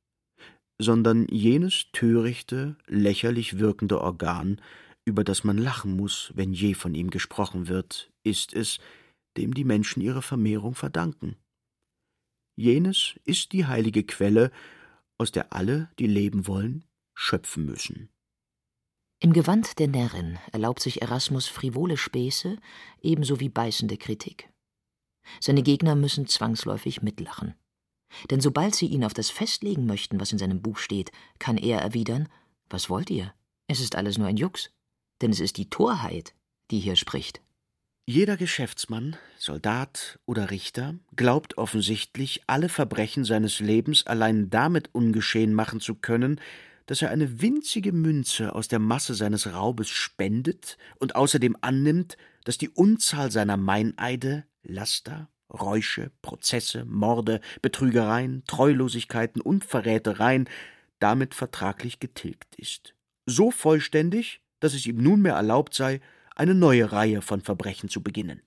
sondern 0.76 1.28
jenes 1.28 1.86
törichte, 1.92 2.76
lächerlich 2.88 3.60
wirkende 3.60 4.00
Organ, 4.00 4.60
über 5.04 5.22
das 5.22 5.44
man 5.44 5.58
lachen 5.58 5.94
muss, 5.96 6.32
wenn 6.34 6.52
je 6.52 6.74
von 6.74 6.96
ihm 6.96 7.10
gesprochen 7.10 7.68
wird, 7.68 8.10
ist 8.24 8.52
es, 8.52 8.80
dem 9.36 9.54
die 9.54 9.64
Menschen 9.64 10.02
ihre 10.02 10.20
Vermehrung 10.20 10.74
verdanken. 10.74 11.36
Jenes 12.56 13.14
ist 13.24 13.52
die 13.52 13.66
heilige 13.66 14.02
Quelle, 14.02 14.50
aus 15.18 15.32
der 15.32 15.52
alle, 15.52 15.90
die 15.98 16.06
leben 16.06 16.46
wollen, 16.46 16.84
schöpfen 17.14 17.64
müssen. 17.64 18.10
Im 19.18 19.32
Gewand 19.32 19.78
der 19.78 19.88
Närrin 19.88 20.38
erlaubt 20.52 20.80
sich 20.80 21.00
Erasmus 21.00 21.46
frivole 21.46 21.96
Späße 21.96 22.58
ebenso 23.00 23.40
wie 23.40 23.48
beißende 23.48 23.96
Kritik. 23.96 24.50
Seine 25.40 25.62
Gegner 25.62 25.94
müssen 25.94 26.26
zwangsläufig 26.26 27.02
mitlachen. 27.02 27.54
Denn 28.30 28.40
sobald 28.40 28.74
sie 28.74 28.86
ihn 28.86 29.04
auf 29.04 29.14
das 29.14 29.30
festlegen 29.30 29.86
möchten, 29.86 30.20
was 30.20 30.32
in 30.32 30.38
seinem 30.38 30.62
Buch 30.62 30.76
steht, 30.76 31.10
kann 31.38 31.56
er 31.56 31.80
erwidern: 31.80 32.28
Was 32.68 32.88
wollt 32.88 33.10
ihr? 33.10 33.34
Es 33.68 33.80
ist 33.80 33.96
alles 33.96 34.18
nur 34.18 34.28
ein 34.28 34.36
Jux. 34.36 34.70
Denn 35.22 35.30
es 35.30 35.40
ist 35.40 35.56
die 35.56 35.70
Torheit, 35.70 36.34
die 36.70 36.78
hier 36.78 36.96
spricht. 36.96 37.42
Jeder 38.08 38.36
Geschäftsmann, 38.36 39.16
Soldat 39.36 40.20
oder 40.26 40.52
Richter 40.52 40.94
glaubt 41.16 41.58
offensichtlich, 41.58 42.40
alle 42.46 42.68
Verbrechen 42.68 43.24
seines 43.24 43.58
Lebens 43.58 44.06
allein 44.06 44.48
damit 44.48 44.94
ungeschehen 44.94 45.52
machen 45.52 45.80
zu 45.80 45.96
können, 45.96 46.40
dass 46.86 47.02
er 47.02 47.10
eine 47.10 47.42
winzige 47.42 47.90
Münze 47.90 48.54
aus 48.54 48.68
der 48.68 48.78
Masse 48.78 49.16
seines 49.16 49.52
Raubes 49.52 49.88
spendet 49.88 50.78
und 51.00 51.16
außerdem 51.16 51.56
annimmt, 51.62 52.16
dass 52.44 52.58
die 52.58 52.68
Unzahl 52.68 53.32
seiner 53.32 53.56
Meineide, 53.56 54.44
Laster, 54.62 55.28
Räusche, 55.52 56.12
Prozesse, 56.22 56.84
Morde, 56.84 57.40
Betrügereien, 57.60 58.44
Treulosigkeiten 58.46 59.42
und 59.42 59.64
Verrätereien 59.64 60.48
damit 61.00 61.34
vertraglich 61.34 61.98
getilgt 61.98 62.54
ist. 62.54 62.94
So 63.26 63.50
vollständig, 63.50 64.42
dass 64.60 64.74
es 64.74 64.86
ihm 64.86 65.02
nunmehr 65.02 65.34
erlaubt 65.34 65.74
sei, 65.74 66.00
eine 66.36 66.54
neue 66.54 66.92
Reihe 66.92 67.22
von 67.22 67.40
Verbrechen 67.40 67.88
zu 67.88 68.02
beginnen. 68.02 68.42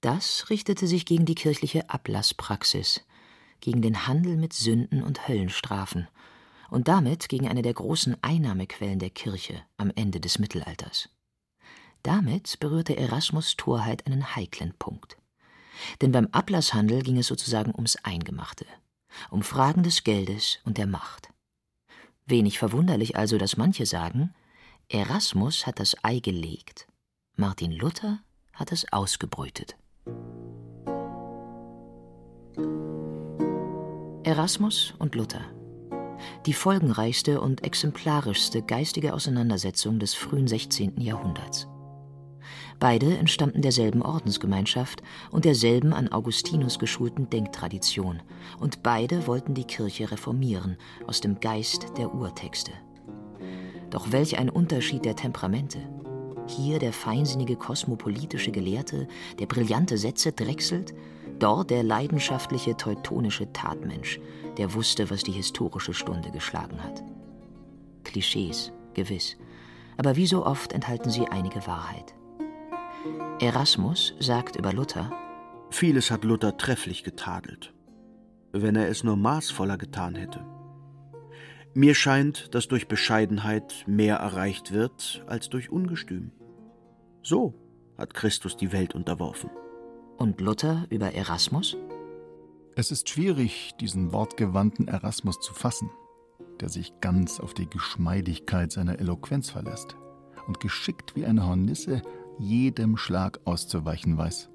Das 0.00 0.50
richtete 0.50 0.86
sich 0.86 1.06
gegen 1.06 1.26
die 1.26 1.34
kirchliche 1.34 1.90
Ablasspraxis, 1.90 3.04
gegen 3.60 3.82
den 3.82 4.06
Handel 4.06 4.36
mit 4.36 4.52
Sünden 4.52 5.02
und 5.02 5.28
Höllenstrafen 5.28 6.08
und 6.70 6.88
damit 6.88 7.28
gegen 7.28 7.48
eine 7.48 7.62
der 7.62 7.74
großen 7.74 8.16
Einnahmequellen 8.22 8.98
der 8.98 9.10
Kirche 9.10 9.62
am 9.76 9.92
Ende 9.94 10.20
des 10.20 10.38
Mittelalters. 10.38 11.08
Damit 12.02 12.58
berührte 12.60 12.96
Erasmus 12.96 13.56
Torheit 13.56 14.06
einen 14.06 14.36
heiklen 14.36 14.72
Punkt. 14.78 15.18
Denn 16.00 16.12
beim 16.12 16.28
Ablasshandel 16.32 17.02
ging 17.02 17.18
es 17.18 17.26
sozusagen 17.26 17.72
ums 17.74 17.96
Eingemachte, 17.96 18.66
um 19.30 19.42
Fragen 19.42 19.82
des 19.82 20.04
Geldes 20.04 20.60
und 20.64 20.78
der 20.78 20.86
Macht. 20.86 21.30
Wenig 22.26 22.58
verwunderlich 22.58 23.16
also, 23.16 23.38
dass 23.38 23.56
manche 23.56 23.86
sagen, 23.86 24.34
Erasmus 24.88 25.66
hat 25.66 25.80
das 25.80 25.96
Ei 26.02 26.20
gelegt, 26.20 26.86
Martin 27.40 27.70
Luther 27.70 28.18
hat 28.52 28.72
es 28.72 28.92
ausgebrütet. 28.92 29.76
Erasmus 34.24 34.92
und 34.98 35.14
Luther 35.14 35.44
die 36.46 36.52
folgenreichste 36.52 37.40
und 37.40 37.62
exemplarischste 37.64 38.62
geistige 38.62 39.14
Auseinandersetzung 39.14 40.00
des 40.00 40.14
frühen 40.14 40.48
16. 40.48 41.00
Jahrhunderts. 41.00 41.68
Beide 42.80 43.16
entstammten 43.16 43.62
derselben 43.62 44.02
Ordensgemeinschaft 44.02 45.04
und 45.30 45.44
derselben 45.44 45.92
an 45.92 46.08
Augustinus 46.08 46.80
geschulten 46.80 47.30
Denktradition, 47.30 48.20
und 48.58 48.82
beide 48.82 49.28
wollten 49.28 49.54
die 49.54 49.64
Kirche 49.64 50.10
reformieren 50.10 50.76
aus 51.06 51.20
dem 51.20 51.38
Geist 51.38 51.86
der 51.96 52.12
Urtexte. 52.12 52.72
Doch 53.90 54.10
welch 54.10 54.38
ein 54.38 54.50
Unterschied 54.50 55.04
der 55.04 55.14
Temperamente! 55.14 55.97
Hier 56.48 56.78
der 56.78 56.92
feinsinnige 56.92 57.56
kosmopolitische 57.56 58.50
Gelehrte, 58.50 59.06
der 59.38 59.46
brillante 59.46 59.98
Sätze 59.98 60.32
drechselt, 60.32 60.94
dort 61.38 61.70
der 61.70 61.82
leidenschaftliche 61.82 62.76
teutonische 62.76 63.52
Tatmensch, 63.52 64.18
der 64.56 64.74
wusste, 64.74 65.10
was 65.10 65.22
die 65.22 65.32
historische 65.32 65.94
Stunde 65.94 66.30
geschlagen 66.30 66.82
hat. 66.82 67.04
Klischees, 68.04 68.72
gewiss, 68.94 69.36
aber 69.98 70.16
wie 70.16 70.26
so 70.26 70.46
oft 70.46 70.72
enthalten 70.72 71.10
sie 71.10 71.26
einige 71.28 71.66
Wahrheit. 71.66 72.14
Erasmus 73.40 74.14
sagt 74.18 74.56
über 74.56 74.72
Luther, 74.72 75.12
Vieles 75.70 76.10
hat 76.10 76.24
Luther 76.24 76.56
trefflich 76.56 77.04
getadelt, 77.04 77.74
wenn 78.52 78.74
er 78.74 78.88
es 78.88 79.04
nur 79.04 79.16
maßvoller 79.16 79.76
getan 79.76 80.14
hätte. 80.14 80.44
Mir 81.74 81.94
scheint, 81.94 82.54
dass 82.54 82.66
durch 82.66 82.88
Bescheidenheit 82.88 83.84
mehr 83.86 84.16
erreicht 84.16 84.72
wird 84.72 85.22
als 85.26 85.50
durch 85.50 85.70
Ungestüm. 85.70 86.32
So 87.22 87.54
hat 87.96 88.14
Christus 88.14 88.56
die 88.56 88.72
Welt 88.72 88.94
unterworfen. 88.94 89.50
Und 90.16 90.40
Luther 90.40 90.86
über 90.90 91.12
Erasmus? 91.12 91.76
Es 92.74 92.90
ist 92.92 93.08
schwierig, 93.08 93.72
diesen 93.80 94.12
wortgewandten 94.12 94.88
Erasmus 94.88 95.40
zu 95.40 95.52
fassen, 95.52 95.90
der 96.60 96.68
sich 96.68 96.92
ganz 97.00 97.40
auf 97.40 97.54
die 97.54 97.68
Geschmeidigkeit 97.68 98.70
seiner 98.70 98.98
Eloquenz 99.00 99.50
verlässt 99.50 99.96
und 100.46 100.60
geschickt 100.60 101.16
wie 101.16 101.26
eine 101.26 101.46
Hornisse 101.46 102.02
jedem 102.38 102.96
Schlag 102.96 103.40
auszuweichen 103.44 104.16
weiß. 104.16 104.48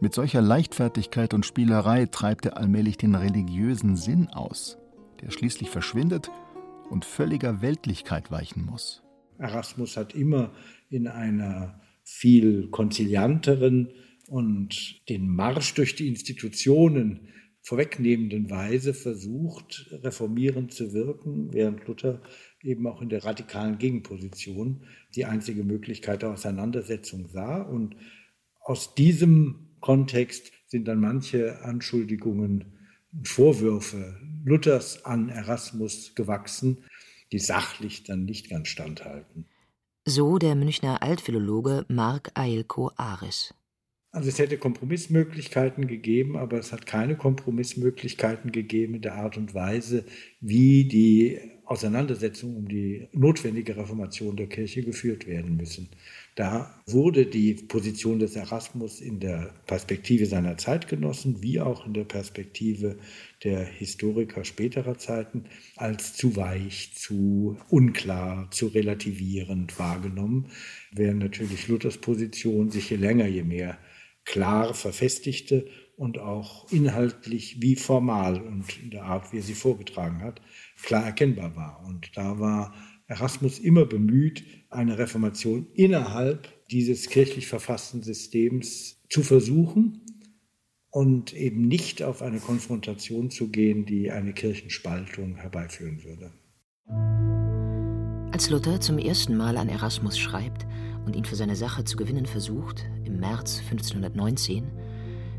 Mit 0.00 0.14
solcher 0.14 0.42
Leichtfertigkeit 0.42 1.34
und 1.34 1.46
Spielerei 1.46 2.06
treibt 2.06 2.46
er 2.46 2.56
allmählich 2.56 2.96
den 2.96 3.14
religiösen 3.14 3.96
Sinn 3.96 4.28
aus, 4.28 4.78
der 5.20 5.30
schließlich 5.30 5.70
verschwindet 5.70 6.30
und 6.90 7.04
völliger 7.04 7.60
Weltlichkeit 7.60 8.30
weichen 8.30 8.64
muss. 8.64 9.02
Erasmus 9.38 9.96
hat 9.96 10.14
immer 10.14 10.50
in 10.90 11.06
einer 11.06 11.80
viel 12.10 12.68
konzilianteren 12.70 13.92
und 14.28 15.06
den 15.10 15.28
Marsch 15.28 15.74
durch 15.74 15.94
die 15.94 16.08
Institutionen 16.08 17.28
vorwegnehmenden 17.60 18.48
Weise 18.48 18.94
versucht, 18.94 19.90
reformierend 20.02 20.72
zu 20.72 20.94
wirken, 20.94 21.52
während 21.52 21.86
Luther 21.86 22.22
eben 22.62 22.86
auch 22.86 23.02
in 23.02 23.10
der 23.10 23.26
radikalen 23.26 23.76
Gegenposition 23.76 24.84
die 25.14 25.26
einzige 25.26 25.64
Möglichkeit 25.64 26.22
der 26.22 26.30
Auseinandersetzung 26.30 27.28
sah. 27.28 27.60
Und 27.60 27.94
aus 28.60 28.94
diesem 28.94 29.76
Kontext 29.80 30.50
sind 30.66 30.88
dann 30.88 31.00
manche 31.00 31.60
Anschuldigungen 31.62 32.72
und 33.12 33.28
Vorwürfe 33.28 34.18
Luthers 34.46 35.04
an 35.04 35.28
Erasmus 35.28 36.14
gewachsen, 36.14 36.84
die 37.32 37.38
sachlich 37.38 38.04
dann 38.04 38.24
nicht 38.24 38.48
ganz 38.48 38.68
standhalten. 38.68 39.44
So 40.10 40.38
der 40.38 40.54
Münchner 40.54 41.02
Altphilologe 41.02 41.84
Mark 41.88 42.30
Eilko 42.32 42.90
Aris. 42.96 43.52
Also 44.10 44.30
es 44.30 44.38
hätte 44.38 44.56
Kompromissmöglichkeiten 44.56 45.86
gegeben, 45.86 46.38
aber 46.38 46.58
es 46.58 46.72
hat 46.72 46.86
keine 46.86 47.14
Kompromissmöglichkeiten 47.14 48.50
gegeben 48.50 48.94
in 48.94 49.02
der 49.02 49.16
Art 49.16 49.36
und 49.36 49.52
Weise, 49.52 50.06
wie 50.40 50.88
die 50.88 51.38
Auseinandersetzungen 51.66 52.56
um 52.56 52.68
die 52.68 53.06
notwendige 53.12 53.76
Reformation 53.76 54.34
der 54.34 54.46
Kirche 54.46 54.82
geführt 54.82 55.26
werden 55.26 55.58
müssen. 55.58 55.90
Da 56.38 56.72
wurde 56.86 57.26
die 57.26 57.54
Position 57.54 58.20
des 58.20 58.36
Erasmus 58.36 59.00
in 59.00 59.18
der 59.18 59.52
Perspektive 59.66 60.24
seiner 60.24 60.56
Zeitgenossen 60.56 61.42
wie 61.42 61.58
auch 61.58 61.84
in 61.84 61.94
der 61.94 62.04
Perspektive 62.04 62.96
der 63.42 63.64
Historiker 63.64 64.44
späterer 64.44 64.96
Zeiten 64.98 65.46
als 65.74 66.14
zu 66.14 66.36
weich, 66.36 66.92
zu 66.94 67.58
unklar, 67.70 68.48
zu 68.52 68.68
relativierend 68.68 69.80
wahrgenommen, 69.80 70.52
während 70.92 71.18
natürlich 71.18 71.66
Luthers 71.66 71.98
Position 71.98 72.70
sich 72.70 72.88
je 72.88 72.98
länger, 72.98 73.26
je 73.26 73.42
mehr 73.42 73.76
klar 74.24 74.74
verfestigte 74.74 75.66
und 75.96 76.20
auch 76.20 76.70
inhaltlich 76.70 77.60
wie 77.60 77.74
formal 77.74 78.40
und 78.40 78.80
in 78.80 78.90
der 78.90 79.06
Art, 79.06 79.32
wie 79.32 79.38
er 79.38 79.42
sie 79.42 79.54
vorgetragen 79.54 80.22
hat, 80.22 80.40
klar 80.80 81.04
erkennbar 81.04 81.56
war. 81.56 81.84
Und 81.84 82.16
da 82.16 82.38
war 82.38 82.76
Erasmus 83.08 83.58
immer 83.58 83.86
bemüht, 83.86 84.44
eine 84.68 84.98
Reformation 84.98 85.66
innerhalb 85.74 86.48
dieses 86.68 87.08
kirchlich 87.08 87.46
verfassten 87.46 88.02
Systems 88.02 89.00
zu 89.08 89.22
versuchen 89.22 90.02
und 90.90 91.34
eben 91.34 91.68
nicht 91.68 92.02
auf 92.02 92.22
eine 92.22 92.40
Konfrontation 92.40 93.30
zu 93.30 93.48
gehen, 93.48 93.86
die 93.86 94.10
eine 94.10 94.32
Kirchenspaltung 94.32 95.36
herbeiführen 95.36 96.02
würde. 96.04 96.32
Als 98.32 98.50
Luther 98.50 98.80
zum 98.80 98.98
ersten 98.98 99.36
Mal 99.36 99.56
an 99.56 99.68
Erasmus 99.68 100.18
schreibt 100.18 100.66
und 101.06 101.16
ihn 101.16 101.24
für 101.24 101.36
seine 101.36 101.56
Sache 101.56 101.84
zu 101.84 101.96
gewinnen 101.96 102.26
versucht, 102.26 102.86
im 103.04 103.18
März 103.20 103.60
1519, 103.70 104.64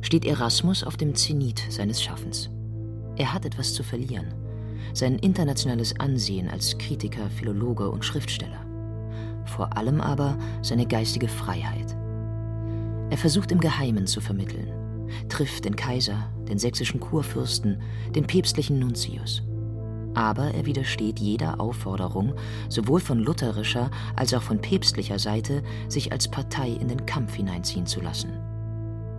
steht 0.01 0.25
Erasmus 0.25 0.83
auf 0.83 0.97
dem 0.97 1.13
Zenit 1.15 1.61
seines 1.69 2.01
Schaffens. 2.01 2.49
Er 3.17 3.33
hat 3.33 3.45
etwas 3.45 3.73
zu 3.73 3.83
verlieren 3.83 4.33
sein 4.93 5.19
internationales 5.19 5.99
Ansehen 5.99 6.49
als 6.49 6.77
Kritiker, 6.77 7.29
Philologe 7.29 7.89
und 7.89 8.03
Schriftsteller. 8.03 8.65
Vor 9.55 9.75
allem 9.75 10.01
aber 10.01 10.37
seine 10.61 10.85
geistige 10.85 11.27
Freiheit. 11.27 11.95
Er 13.09 13.17
versucht 13.17 13.51
im 13.51 13.59
Geheimen 13.59 14.05
zu 14.05 14.21
vermitteln, 14.21 14.71
trifft 15.29 15.65
den 15.65 15.75
Kaiser, 15.75 16.31
den 16.47 16.59
sächsischen 16.59 16.99
Kurfürsten, 16.99 17.81
den 18.15 18.27
päpstlichen 18.27 18.79
Nuntius. 18.79 19.41
Aber 20.13 20.53
er 20.53 20.65
widersteht 20.65 21.19
jeder 21.19 21.59
Aufforderung, 21.59 22.33
sowohl 22.67 22.99
von 22.99 23.19
lutherischer 23.19 23.89
als 24.15 24.33
auch 24.33 24.41
von 24.41 24.59
päpstlicher 24.59 25.19
Seite, 25.19 25.63
sich 25.87 26.11
als 26.11 26.27
Partei 26.27 26.69
in 26.69 26.87
den 26.87 27.05
Kampf 27.05 27.35
hineinziehen 27.35 27.85
zu 27.85 28.01
lassen. 28.01 28.31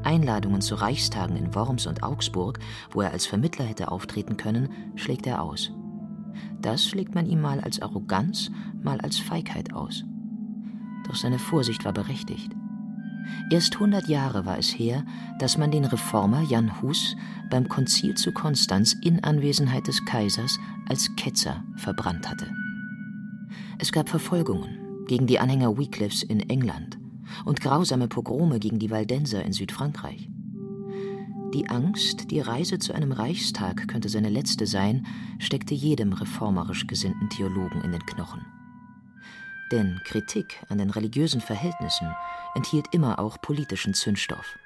Einladungen 0.03 0.61
zu 0.61 0.77
Reichstagen 0.77 1.37
in 1.37 1.55
Worms 1.55 1.87
und 1.87 2.03
Augsburg, 2.03 2.59
wo 2.91 3.03
er 3.03 3.13
als 3.13 3.27
Vermittler 3.27 3.65
hätte 3.65 3.91
auftreten 3.91 4.37
können, 4.37 4.71
schlägt 4.97 5.27
er 5.27 5.43
aus. 5.43 5.73
Das 6.61 6.85
schlägt 6.85 7.15
man 7.15 7.27
ihm 7.27 7.41
mal 7.41 7.61
als 7.61 7.81
Arroganz, 7.81 8.51
mal 8.83 9.01
als 9.01 9.19
Feigheit 9.19 9.73
aus. 9.75 10.05
Doch 11.11 11.17
seine 11.17 11.41
Vorsicht 11.41 11.85
war 11.85 11.93
berechtigt. 11.93 12.53
Erst 13.51 13.81
hundert 13.81 14.07
Jahre 14.07 14.47
war 14.47 14.59
es 14.59 14.69
her, 14.69 15.05
dass 15.41 15.59
man 15.59 15.73
den 15.73 15.85
Reformer 15.85 16.41
Jan 16.43 16.81
Hus 16.81 17.17
beim 17.51 17.69
Konzil 17.69 18.15
zu 18.15 18.31
Konstanz 18.31 18.95
in 19.03 19.25
Anwesenheit 19.25 19.89
des 19.89 20.05
Kaisers 20.05 20.61
als 20.89 21.11
Ketzer 21.17 21.65
verbrannt 21.75 22.31
hatte. 22.31 22.47
Es 23.81 23.91
gab 23.91 24.09
Verfolgungen 24.09 25.05
gegen 25.09 25.27
die 25.27 25.41
Anhänger 25.41 25.77
Wycliffes 25.77 26.23
in 26.23 26.49
England, 26.49 26.97
und 27.45 27.61
grausame 27.61 28.07
Pogrome 28.07 28.61
gegen 28.61 28.79
die 28.79 28.93
Waldenser 28.93 29.45
in 29.45 29.53
Südfrankreich. 29.53 30.31
Die 31.55 31.69
Angst, 31.69 32.31
die 32.31 32.39
Reise 32.39 32.79
zu 32.79 32.93
einem 32.93 33.11
Reichstag 33.11 33.89
könnte 33.89 34.09
seine 34.09 34.29
letzte 34.29 34.69
sein, 34.69 35.09
steckte 35.41 35.75
jedem 35.75 36.13
reformerisch 36.13 36.87
gesinnten 36.87 37.29
Theologen 37.31 37.81
in 37.83 37.91
den 37.91 38.07
Knochen. 38.07 38.47
Denn 39.71 40.01
Kritik 40.05 40.63
an 40.69 40.79
den 40.79 40.91
religiösen 40.91 41.41
Verhältnissen 41.41 42.09
enthielt 42.55 42.87
immer 42.93 43.19
auch 43.19 43.41
politischen 43.41 43.95
Zündstoff 43.95 44.59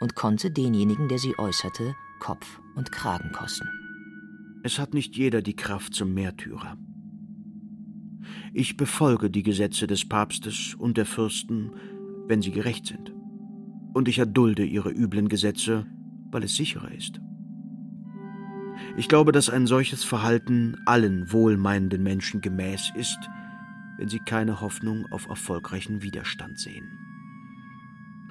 und 0.00 0.14
konnte 0.14 0.50
denjenigen, 0.50 1.08
der 1.08 1.18
sie 1.18 1.38
äußerte, 1.38 1.94
Kopf 2.20 2.60
und 2.74 2.90
Kragen 2.90 3.32
kosten. 3.32 3.68
Es 4.64 4.78
hat 4.78 4.94
nicht 4.94 5.16
jeder 5.16 5.42
die 5.42 5.54
Kraft 5.54 5.94
zum 5.94 6.14
Märtyrer. 6.14 6.76
Ich 8.52 8.76
befolge 8.76 9.30
die 9.30 9.42
Gesetze 9.42 9.86
des 9.86 10.08
Papstes 10.08 10.74
und 10.74 10.96
der 10.96 11.06
Fürsten, 11.06 11.72
wenn 12.26 12.42
sie 12.42 12.50
gerecht 12.50 12.86
sind. 12.86 13.12
Und 13.94 14.08
ich 14.08 14.18
erdulde 14.18 14.64
ihre 14.64 14.90
üblen 14.90 15.28
Gesetze, 15.28 15.86
weil 16.30 16.42
es 16.42 16.56
sicherer 16.56 16.90
ist. 16.90 17.20
Ich 18.96 19.08
glaube, 19.08 19.32
dass 19.32 19.50
ein 19.50 19.66
solches 19.66 20.04
Verhalten 20.04 20.76
allen 20.84 21.32
wohlmeinenden 21.32 22.02
Menschen 22.02 22.40
gemäß 22.40 22.92
ist, 22.96 23.18
wenn 23.98 24.08
sie 24.08 24.20
keine 24.20 24.60
Hoffnung 24.60 25.06
auf 25.10 25.28
erfolgreichen 25.28 26.02
Widerstand 26.02 26.58
sehen. 26.58 26.88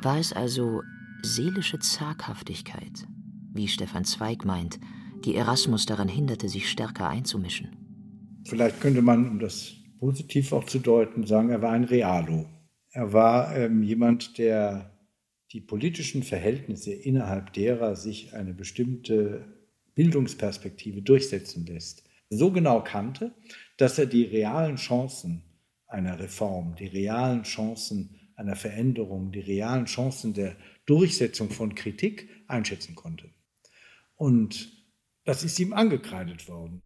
War 0.02 0.18
es 0.18 0.34
also 0.34 0.82
seelische 1.22 1.80
Zaghaftigkeit, 1.80 3.08
wie 3.54 3.68
Stefan 3.68 4.06
Zweig 4.06 4.46
meint, 4.46 4.80
die 5.26 5.36
Erasmus 5.36 5.86
daran 5.86 6.08
hinderte, 6.08 6.50
sich 6.50 6.70
stärker 6.70 7.10
einzumischen? 7.10 7.76
Vielleicht 8.46 8.80
könnte 8.80 9.02
man, 9.02 9.28
um 9.28 9.40
das 9.40 9.74
positiv 10.00 10.54
auch 10.54 10.64
zu 10.64 10.80
deuten, 10.80 11.26
sagen, 11.26 11.50
er 11.50 11.62
war 11.62 11.72
ein 11.72 11.84
Realo. 11.84 12.46
Er 12.92 13.14
war 13.14 13.56
ähm, 13.56 13.84
jemand, 13.84 14.38
der 14.38 14.98
die 15.52 15.62
politischen 15.62 16.24
Verhältnisse, 16.24 16.94
innerhalb 16.94 17.54
derer 17.54 17.96
sich 17.96 18.34
eine 18.34 18.54
bestimmte 18.54 19.46
Bildungsperspektive 19.96 21.02
durchsetzen 21.02 21.66
lässt, 21.66 22.04
so 22.30 22.52
genau 22.52 22.84
kannte, 22.84 23.34
dass 23.78 23.98
er 23.98 24.06
die 24.06 24.24
realen 24.24 24.76
Chancen 24.76 25.44
einer 25.88 26.20
Reform, 26.20 26.76
die 26.76 26.88
realen 26.88 27.44
Chancen 27.44 28.16
einer 28.36 28.56
Veränderung, 28.56 29.32
die 29.32 29.40
realen 29.40 29.86
Chancen 29.86 30.34
der 30.34 30.56
Durchsetzung 30.86 31.50
von 31.50 31.76
Kritik 31.76 32.30
einschätzen 32.48 32.96
konnte. 32.96 33.30
Und 34.16 34.72
das 35.26 35.44
ist 35.44 35.60
ihm 35.60 35.74
angekreidet 35.74 36.48
worden. 36.48 36.82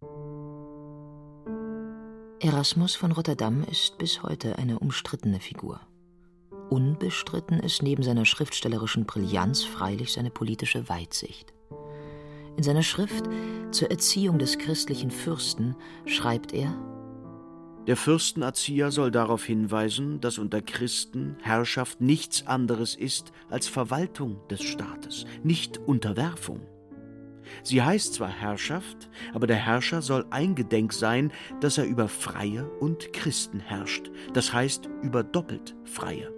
Erasmus 2.40 2.96
von 2.96 3.12
Rotterdam 3.12 3.64
ist 3.64 3.98
bis 4.00 4.24
heute 4.24 4.58
eine 4.58 4.80
umstrittene 4.80 5.40
Figur. 5.40 5.80
Unbestritten 6.70 7.60
ist 7.60 7.84
neben 7.84 8.02
seiner 8.02 8.26
schriftstellerischen 8.26 9.06
Brillanz 9.06 9.64
freilich 9.64 10.14
seine 10.14 10.32
politische 10.32 10.88
Weitsicht. 10.90 11.54
In 12.58 12.64
seiner 12.64 12.82
Schrift 12.82 13.26
zur 13.72 13.92
Erziehung 13.92 14.40
des 14.40 14.58
christlichen 14.58 15.12
Fürsten 15.12 15.76
schreibt 16.06 16.54
er 16.54 16.74
Der 17.88 17.98
Fürstenerzieher 17.98 18.91
soll 18.91 19.10
darauf 19.10 19.44
hinweisen, 19.44 20.22
dass 20.22 20.38
unter 20.38 20.62
Christen 20.62 21.36
Herrschaft 21.41 22.00
nichts 22.00 22.46
anderes 22.46 22.96
ist 22.96 23.32
als 23.50 23.67
Verwaltung 23.67 24.48
des 24.50 24.62
Staates, 24.62 25.26
nicht 25.44 25.80
Unterwerfung. 25.80 26.62
Sie 27.63 27.82
heißt 27.82 28.13
zwar 28.13 28.30
Herrschaft, 28.30 29.10
aber 29.34 29.48
der 29.48 29.58
Herrscher 29.58 30.04
soll 30.04 30.26
eingedenk 30.30 30.94
sein, 30.94 31.34
dass 31.60 31.80
er 31.80 31.86
über 31.86 32.08
Freie 32.08 32.70
und 32.80 33.13
Christen 33.13 33.60
herrscht, 33.60 34.12
das 34.34 34.54
heißt 34.54 34.88
über 35.02 35.24
doppelt 35.24 35.76
Freie. 35.84 36.32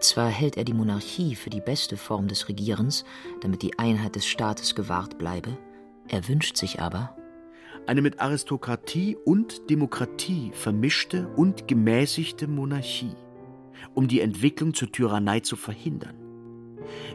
Zwar 0.00 0.28
hält 0.28 0.56
er 0.58 0.64
die 0.64 0.74
Monarchie 0.74 1.34
für 1.34 1.50
die 1.50 1.60
beste 1.60 1.96
Form 1.96 2.28
des 2.28 2.48
Regierens, 2.48 3.04
damit 3.40 3.62
die 3.62 3.78
Einheit 3.78 4.16
des 4.16 4.26
Staates 4.26 4.74
gewahrt 4.74 5.16
bleibe, 5.16 5.56
er 6.08 6.28
wünscht 6.28 6.56
sich 6.56 6.80
aber 6.80 7.16
eine 7.86 8.02
mit 8.02 8.20
Aristokratie 8.20 9.16
und 9.24 9.70
Demokratie 9.70 10.50
vermischte 10.54 11.28
und 11.36 11.68
gemäßigte 11.68 12.46
Monarchie, 12.48 13.14
um 13.94 14.08
die 14.08 14.20
Entwicklung 14.20 14.74
zur 14.74 14.92
Tyrannei 14.92 15.40
zu 15.40 15.56
verhindern. 15.56 16.16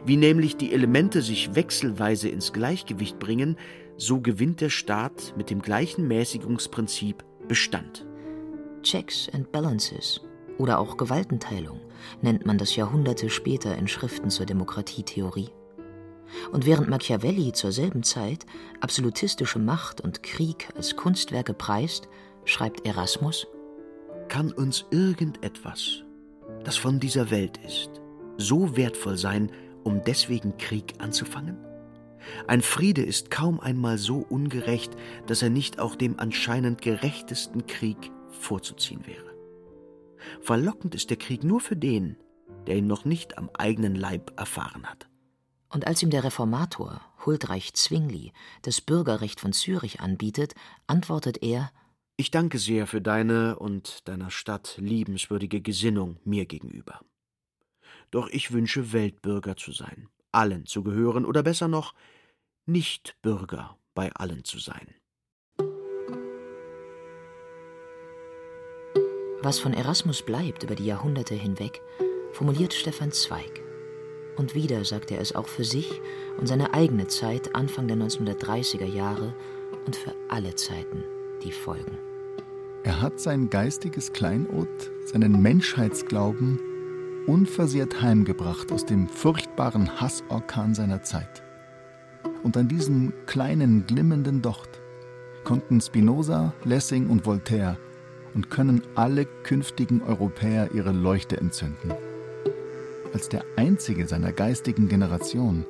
Wie 0.04 0.16
nämlich 0.16 0.56
die 0.56 0.72
Elemente 0.72 1.22
sich 1.22 1.54
wechselweise 1.54 2.28
ins 2.28 2.52
Gleichgewicht 2.52 3.18
bringen, 3.18 3.56
so 3.96 4.20
gewinnt 4.20 4.60
der 4.60 4.70
Staat 4.70 5.34
mit 5.36 5.50
dem 5.50 5.60
gleichen 5.60 6.06
Mäßigungsprinzip 6.06 7.24
Bestand. 7.48 8.06
Checks 8.82 9.28
and 9.32 9.50
Balances 9.50 10.20
oder 10.58 10.78
auch 10.78 10.96
Gewaltenteilung 10.96 11.80
nennt 12.22 12.46
man 12.46 12.58
das 12.58 12.76
Jahrhunderte 12.76 13.30
später 13.30 13.76
in 13.76 13.88
Schriften 13.88 14.30
zur 14.30 14.46
Demokratietheorie. 14.46 15.50
Und 16.52 16.66
während 16.66 16.88
Machiavelli 16.88 17.52
zur 17.52 17.72
selben 17.72 18.02
Zeit 18.02 18.46
absolutistische 18.80 19.58
Macht 19.58 20.00
und 20.00 20.22
Krieg 20.22 20.68
als 20.76 20.96
Kunstwerke 20.96 21.54
preist, 21.54 22.08
schreibt 22.44 22.86
Erasmus: 22.86 23.46
Kann 24.28 24.52
uns 24.52 24.86
irgendetwas, 24.90 26.04
das 26.64 26.76
von 26.76 27.00
dieser 27.00 27.30
Welt 27.30 27.58
ist, 27.64 27.90
so 28.36 28.76
wertvoll 28.76 29.16
sein, 29.16 29.50
um 29.84 30.02
deswegen 30.04 30.56
Krieg 30.58 30.94
anzufangen? 30.98 31.56
Ein 32.46 32.62
Friede 32.62 33.02
ist 33.02 33.30
kaum 33.30 33.60
einmal 33.60 33.96
so 33.98 34.18
ungerecht, 34.18 34.96
dass 35.26 35.42
er 35.42 35.50
nicht 35.50 35.78
auch 35.78 35.94
dem 35.94 36.18
anscheinend 36.18 36.82
gerechtesten 36.82 37.66
Krieg 37.66 38.10
vorzuziehen 38.30 39.06
wäre. 39.06 39.34
Verlockend 40.40 40.94
ist 40.94 41.10
der 41.10 41.16
Krieg 41.16 41.44
nur 41.44 41.60
für 41.60 41.76
den, 41.76 42.16
der 42.66 42.76
ihn 42.76 42.86
noch 42.86 43.04
nicht 43.04 43.38
am 43.38 43.50
eigenen 43.56 43.94
Leib 43.94 44.32
erfahren 44.38 44.86
hat. 44.86 45.07
Und 45.70 45.86
als 45.86 46.02
ihm 46.02 46.10
der 46.10 46.24
Reformator 46.24 47.00
Huldreich 47.26 47.74
Zwingli 47.74 48.32
das 48.62 48.80
Bürgerrecht 48.80 49.40
von 49.40 49.52
Zürich 49.52 50.00
anbietet, 50.00 50.54
antwortet 50.86 51.42
er 51.42 51.70
Ich 52.16 52.30
danke 52.30 52.58
sehr 52.58 52.86
für 52.86 53.00
deine 53.00 53.58
und 53.58 54.08
deiner 54.08 54.30
Stadt 54.30 54.76
liebenswürdige 54.78 55.60
Gesinnung 55.60 56.18
mir 56.24 56.46
gegenüber. 56.46 57.00
Doch 58.10 58.28
ich 58.30 58.52
wünsche 58.52 58.92
Weltbürger 58.92 59.56
zu 59.56 59.72
sein, 59.72 60.08
allen 60.32 60.64
zu 60.66 60.82
gehören 60.82 61.26
oder 61.26 61.42
besser 61.42 61.68
noch, 61.68 61.94
nicht 62.64 63.16
Bürger 63.22 63.76
bei 63.94 64.12
allen 64.12 64.44
zu 64.44 64.58
sein. 64.58 64.94
Was 69.40 69.60
von 69.60 69.72
Erasmus 69.72 70.24
bleibt 70.24 70.64
über 70.64 70.74
die 70.74 70.86
Jahrhunderte 70.86 71.34
hinweg, 71.34 71.80
formuliert 72.32 72.74
Stefan 72.74 73.12
Zweig. 73.12 73.67
Und 74.38 74.54
wieder 74.54 74.84
sagt 74.84 75.10
er 75.10 75.20
es 75.20 75.34
auch 75.34 75.48
für 75.48 75.64
sich 75.64 76.00
und 76.38 76.46
seine 76.46 76.72
eigene 76.72 77.08
Zeit 77.08 77.54
Anfang 77.56 77.88
der 77.88 77.96
1930er 77.96 78.86
Jahre 78.86 79.34
und 79.84 79.96
für 79.96 80.14
alle 80.28 80.54
Zeiten, 80.54 81.02
die 81.42 81.50
folgen. 81.50 81.98
Er 82.84 83.02
hat 83.02 83.18
sein 83.18 83.50
geistiges 83.50 84.12
Kleinod, 84.12 84.68
seinen 85.04 85.42
Menschheitsglauben 85.42 86.60
unversehrt 87.26 88.00
heimgebracht 88.00 88.72
aus 88.72 88.86
dem 88.86 89.08
furchtbaren 89.08 90.00
Hassorkan 90.00 90.74
seiner 90.74 91.02
Zeit. 91.02 91.42
Und 92.44 92.56
an 92.56 92.68
diesem 92.68 93.12
kleinen 93.26 93.86
glimmenden 93.86 94.40
Docht 94.40 94.80
konnten 95.44 95.80
Spinoza, 95.80 96.54
Lessing 96.64 97.08
und 97.08 97.26
Voltaire 97.26 97.76
und 98.34 98.50
können 98.50 98.82
alle 98.94 99.26
künftigen 99.42 100.00
Europäer 100.02 100.70
ihre 100.72 100.92
Leuchte 100.92 101.36
entzünden. 101.36 101.92
Als 103.12 103.28
der 103.28 103.44
einzige 103.56 104.06
seiner 104.06 104.32
geistigen 104.32 104.88
Generation 104.88 105.64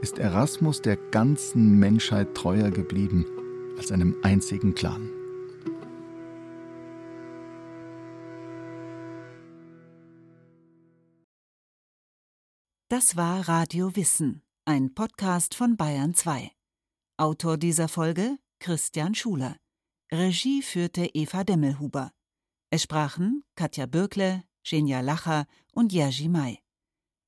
ist 0.00 0.18
Erasmus 0.18 0.80
der 0.80 0.96
ganzen 0.96 1.78
Menschheit 1.78 2.34
treuer 2.34 2.70
geblieben 2.70 3.26
als 3.76 3.92
einem 3.92 4.16
einzigen 4.22 4.74
Clan. 4.74 5.10
Das 12.88 13.16
war 13.16 13.46
Radio 13.48 13.94
Wissen, 13.94 14.42
ein 14.64 14.94
Podcast 14.94 15.54
von 15.54 15.76
Bayern 15.76 16.14
2. 16.14 16.50
Autor 17.18 17.58
dieser 17.58 17.88
Folge 17.88 18.38
Christian 18.60 19.14
Schuler. 19.14 19.56
Regie 20.10 20.62
führte 20.62 21.04
Eva 21.12 21.44
Demmelhuber. 21.44 22.12
Es 22.70 22.84
sprachen 22.84 23.44
Katja 23.56 23.84
Bürkle, 23.86 24.42
Genia 24.64 25.00
Lacher 25.00 25.46
und 25.72 25.92
Jerzy 25.92 26.28
May. 26.28 26.58